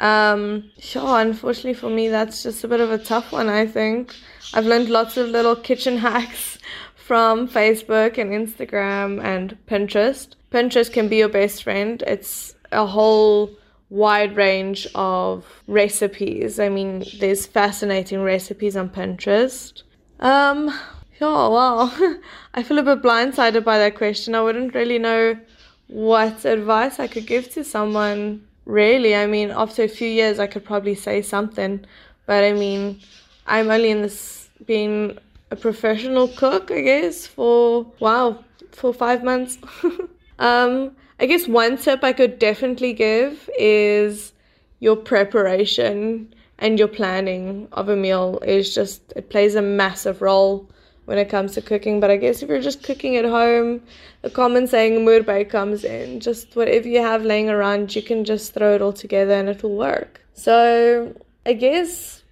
Um, 0.00 0.70
sure, 0.78 1.20
unfortunately 1.20 1.74
for 1.74 1.88
me, 1.88 2.08
that's 2.08 2.42
just 2.42 2.64
a 2.64 2.68
bit 2.68 2.80
of 2.80 2.90
a 2.90 2.98
tough 2.98 3.32
one, 3.32 3.48
I 3.48 3.66
think. 3.66 4.14
I've 4.52 4.66
learned 4.66 4.90
lots 4.90 5.16
of 5.16 5.28
little 5.28 5.56
kitchen 5.56 5.96
hacks 6.08 6.58
from 6.94 7.48
Facebook 7.48 8.18
and 8.18 8.30
Instagram 8.32 9.22
and 9.22 9.56
Pinterest. 9.66 10.34
Pinterest 10.50 10.92
can 10.92 11.08
be 11.08 11.16
your 11.16 11.28
best 11.28 11.62
friend. 11.62 12.02
It's 12.06 12.54
a 12.72 12.86
whole 12.86 13.50
wide 13.90 14.36
range 14.36 14.86
of 14.94 15.46
recipes. 15.66 16.58
I 16.58 16.68
mean, 16.68 17.04
there's 17.20 17.46
fascinating 17.46 18.22
recipes 18.22 18.76
on 18.76 18.90
Pinterest. 18.90 19.82
Um, 20.20 20.72
yeah, 21.20 21.48
wow. 21.48 21.92
I 22.54 22.62
feel 22.62 22.78
a 22.78 22.82
bit 22.82 23.02
blindsided 23.02 23.64
by 23.64 23.78
that 23.78 23.96
question. 23.96 24.34
I 24.34 24.42
wouldn't 24.42 24.74
really 24.74 24.98
know 24.98 25.38
what 25.86 26.44
advice 26.44 26.98
I 26.98 27.06
could 27.06 27.26
give 27.26 27.50
to 27.52 27.64
someone, 27.64 28.46
really. 28.64 29.14
I 29.14 29.26
mean, 29.26 29.50
after 29.50 29.82
a 29.82 29.88
few 29.88 30.08
years, 30.08 30.38
I 30.38 30.46
could 30.46 30.64
probably 30.64 30.94
say 30.94 31.22
something, 31.22 31.84
but 32.26 32.42
I 32.44 32.52
mean, 32.52 33.00
I'm 33.46 33.70
only 33.70 33.90
in 33.90 34.02
this, 34.02 34.48
being 34.66 35.18
a 35.50 35.56
professional 35.56 36.28
cook, 36.28 36.70
I 36.70 36.80
guess, 36.80 37.26
for 37.26 37.86
wow, 38.00 38.44
for 38.72 38.92
five 38.92 39.22
months. 39.22 39.58
um, 40.38 40.96
I 41.20 41.26
guess 41.26 41.46
one 41.46 41.76
tip 41.76 42.02
I 42.02 42.12
could 42.12 42.38
definitely 42.38 42.92
give 42.92 43.48
is 43.58 44.32
your 44.80 44.96
preparation 44.96 46.34
and 46.58 46.78
your 46.78 46.88
planning 46.88 47.68
of 47.72 47.88
a 47.88 47.96
meal 47.96 48.40
is 48.44 48.74
just 48.74 49.12
it 49.16 49.30
plays 49.30 49.54
a 49.54 49.62
massive 49.62 50.22
role 50.22 50.68
when 51.04 51.18
it 51.18 51.28
comes 51.28 51.52
to 51.54 51.62
cooking. 51.62 52.00
But 52.00 52.10
I 52.10 52.16
guess 52.16 52.42
if 52.42 52.48
you're 52.48 52.60
just 52.60 52.82
cooking 52.82 53.16
at 53.16 53.24
home, 53.24 53.82
the 54.22 54.30
common 54.30 54.66
saying 54.66 55.04
murbei 55.04 55.48
comes 55.48 55.84
in. 55.84 56.20
Just 56.20 56.56
whatever 56.56 56.88
you 56.88 57.00
have 57.00 57.24
laying 57.24 57.50
around, 57.50 57.94
you 57.94 58.02
can 58.02 58.24
just 58.24 58.54
throw 58.54 58.74
it 58.74 58.82
all 58.82 58.92
together 58.92 59.34
and 59.34 59.48
it 59.48 59.62
will 59.62 59.76
work. 59.76 60.22
So 60.34 61.14
I 61.46 61.52
guess 61.52 62.22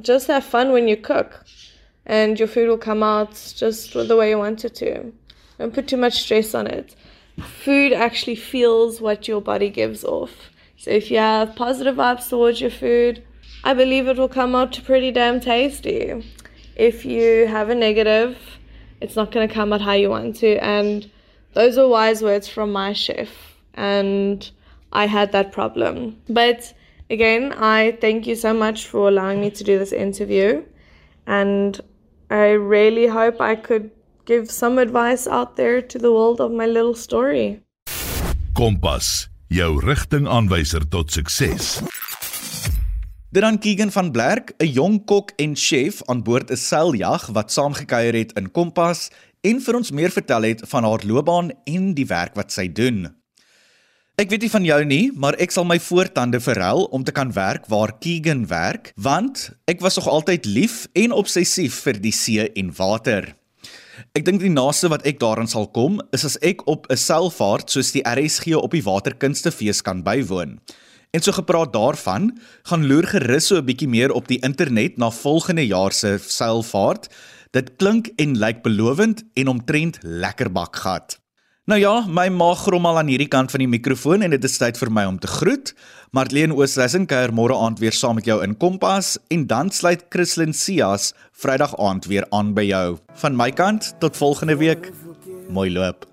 just 0.00 0.28
have 0.28 0.44
fun 0.44 0.72
when 0.72 0.88
you 0.88 0.96
cook 0.96 1.44
and 2.06 2.38
your 2.38 2.48
food 2.48 2.68
will 2.68 2.78
come 2.78 3.02
out 3.02 3.32
just 3.56 3.92
the 3.92 4.16
way 4.16 4.30
you 4.30 4.38
want 4.38 4.64
it 4.64 4.74
to. 4.76 5.12
Don't 5.58 5.74
put 5.74 5.88
too 5.88 5.96
much 5.96 6.22
stress 6.22 6.54
on 6.54 6.66
it. 6.66 6.94
Food 7.38 7.92
actually 7.92 8.36
feels 8.36 9.00
what 9.00 9.28
your 9.28 9.40
body 9.40 9.70
gives 9.70 10.04
off. 10.04 10.50
So 10.76 10.90
if 10.90 11.10
you 11.10 11.18
have 11.18 11.56
positive 11.56 11.96
vibes 11.96 12.28
towards 12.28 12.60
your 12.60 12.70
food, 12.70 13.22
I 13.62 13.74
believe 13.74 14.08
it 14.08 14.16
will 14.16 14.28
come 14.28 14.54
out 14.54 14.80
pretty 14.84 15.10
damn 15.10 15.40
tasty. 15.40 16.24
If 16.80 17.04
you 17.04 17.46
have 17.46 17.68
a 17.68 17.74
negative, 17.74 18.38
it's 19.02 19.14
not 19.14 19.32
going 19.32 19.46
to 19.46 19.54
come 19.54 19.70
out 19.74 19.82
how 19.82 19.92
you 19.92 20.08
want 20.08 20.36
to. 20.36 20.56
And 20.64 21.10
those 21.52 21.76
are 21.76 21.86
wise 21.86 22.22
words 22.22 22.48
from 22.48 22.72
my 22.72 22.94
chef. 22.94 23.28
And 23.74 24.50
I 24.90 25.04
had 25.04 25.30
that 25.32 25.52
problem. 25.52 26.16
But 26.30 26.72
again, 27.10 27.52
I 27.52 27.98
thank 28.00 28.26
you 28.26 28.34
so 28.34 28.54
much 28.54 28.86
for 28.86 29.08
allowing 29.08 29.42
me 29.42 29.50
to 29.50 29.62
do 29.62 29.78
this 29.78 29.92
interview. 29.92 30.64
And 31.26 31.78
I 32.30 32.52
really 32.52 33.06
hope 33.08 33.42
I 33.42 33.56
could 33.56 33.90
give 34.24 34.50
some 34.50 34.78
advice 34.78 35.26
out 35.26 35.56
there 35.56 35.82
to 35.82 35.98
the 35.98 36.10
world 36.10 36.40
of 36.40 36.50
my 36.50 36.64
little 36.64 36.94
story. 36.94 37.60
Kompas, 38.54 39.28
jou 39.50 39.80
rigtingaanwyser 39.80 40.88
tot 40.88 41.08
sukses. 41.08 41.82
Dit 43.30 43.42
dan 43.42 43.58
Keegan 43.62 43.92
van 43.94 44.10
Blerk, 44.10 44.54
'n 44.58 44.66
jong 44.66 45.04
kok 45.04 45.30
en 45.36 45.56
chef 45.56 46.02
aan 46.04 46.22
boord 46.22 46.50
'n 46.50 46.56
seiljag 46.56 47.26
wat 47.26 47.52
saamgekuier 47.52 48.14
het 48.14 48.32
in 48.32 48.50
Kompas 48.50 49.10
en 49.40 49.60
vir 49.60 49.74
ons 49.76 49.90
meer 49.90 50.10
vertel 50.10 50.42
het 50.42 50.62
van 50.66 50.82
haar 50.84 51.02
loopbaan 51.06 51.50
en 51.64 51.94
die 51.94 52.06
werk 52.06 52.34
wat 52.34 52.52
sy 52.52 52.72
doen. 52.72 53.14
Ek 54.16 54.30
weet 54.30 54.40
nie 54.40 54.50
van 54.50 54.64
jou 54.64 54.84
nie, 54.84 55.12
maar 55.14 55.38
ek 55.38 55.50
sal 55.50 55.64
my 55.64 55.78
voortande 55.78 56.40
verhel 56.40 56.84
om 56.84 57.04
te 57.04 57.12
kan 57.12 57.32
werk 57.32 57.66
waar 57.66 57.98
Keegan 57.98 58.46
werk, 58.46 58.92
want 58.96 59.50
ek 59.64 59.80
was 59.80 59.96
nog 59.96 60.08
altyd 60.08 60.44
lief 60.46 60.88
en 60.92 61.12
obsessief 61.12 61.74
vir 61.74 62.00
die 62.00 62.12
see 62.12 62.52
en 62.52 62.74
water. 62.76 63.36
Ek 64.12 64.24
dink 64.24 64.40
die 64.40 64.50
naaste 64.50 64.88
wat 64.88 65.06
ek 65.06 65.20
daaraan 65.20 65.48
sal 65.48 65.68
kom, 65.70 66.00
is 66.12 66.24
as 66.24 66.38
ek 66.42 66.66
op 66.66 66.90
'n 66.90 66.96
seilvaart 66.96 67.70
soos 67.70 67.92
die 67.92 68.02
RSG 68.02 68.56
op 68.56 68.70
die 68.70 68.82
Waterkunstefees 68.82 69.82
kan 69.82 70.02
bywoon. 70.02 70.58
En 71.10 71.22
so 71.22 71.32
gepraat 71.32 71.72
daarvan, 71.72 72.38
gaan 72.62 72.86
loer 72.86 73.06
gerus 73.06 73.46
so 73.46 73.56
'n 73.56 73.64
bietjie 73.64 73.88
meer 73.88 74.12
op 74.12 74.28
die 74.28 74.38
internet 74.40 74.96
na 74.96 75.10
volgende 75.10 75.66
jaar 75.66 75.92
se 75.92 76.18
seilvaart. 76.18 77.08
Dit 77.50 77.76
klink 77.76 78.06
en 78.16 78.38
lyk 78.38 78.62
belovend 78.62 79.24
en 79.34 79.48
omtrent 79.48 79.98
lekker 80.02 80.52
bakgat. 80.52 81.18
Nou 81.64 81.80
ja, 81.80 82.04
my 82.08 82.28
maag 82.28 82.58
grom 82.58 82.86
al 82.86 82.98
aan 82.98 83.06
hierdie 83.06 83.28
kant 83.28 83.50
van 83.50 83.62
die 83.62 83.68
mikrofoon 83.68 84.22
en 84.22 84.30
dit 84.30 84.44
is 84.44 84.58
tyd 84.58 84.78
vir 84.78 84.90
my 84.90 85.04
om 85.04 85.18
te 85.18 85.30
groet. 85.30 85.74
Marlene 86.10 86.54
Oosthuizen 86.54 87.06
kuier 87.06 87.30
môre 87.30 87.54
aand 87.54 87.78
weer 87.78 87.94
saam 87.94 88.18
met 88.18 88.26
jou 88.26 88.42
in 88.42 88.56
Kompas 88.56 89.18
en 89.28 89.46
dan 89.46 89.70
sluit 89.70 90.02
Christlyn 90.08 90.54
Cias 90.54 91.12
Vrydag 91.32 91.78
aand 91.78 92.10
weer 92.10 92.26
aan 92.30 92.54
by 92.54 92.66
jou. 92.72 92.98
Van 93.22 93.36
my 93.36 93.50
kant 93.50 93.94
tot 94.00 94.16
volgende 94.16 94.56
week. 94.56 94.90
Mooi 95.48 95.70
loop. 95.70 96.09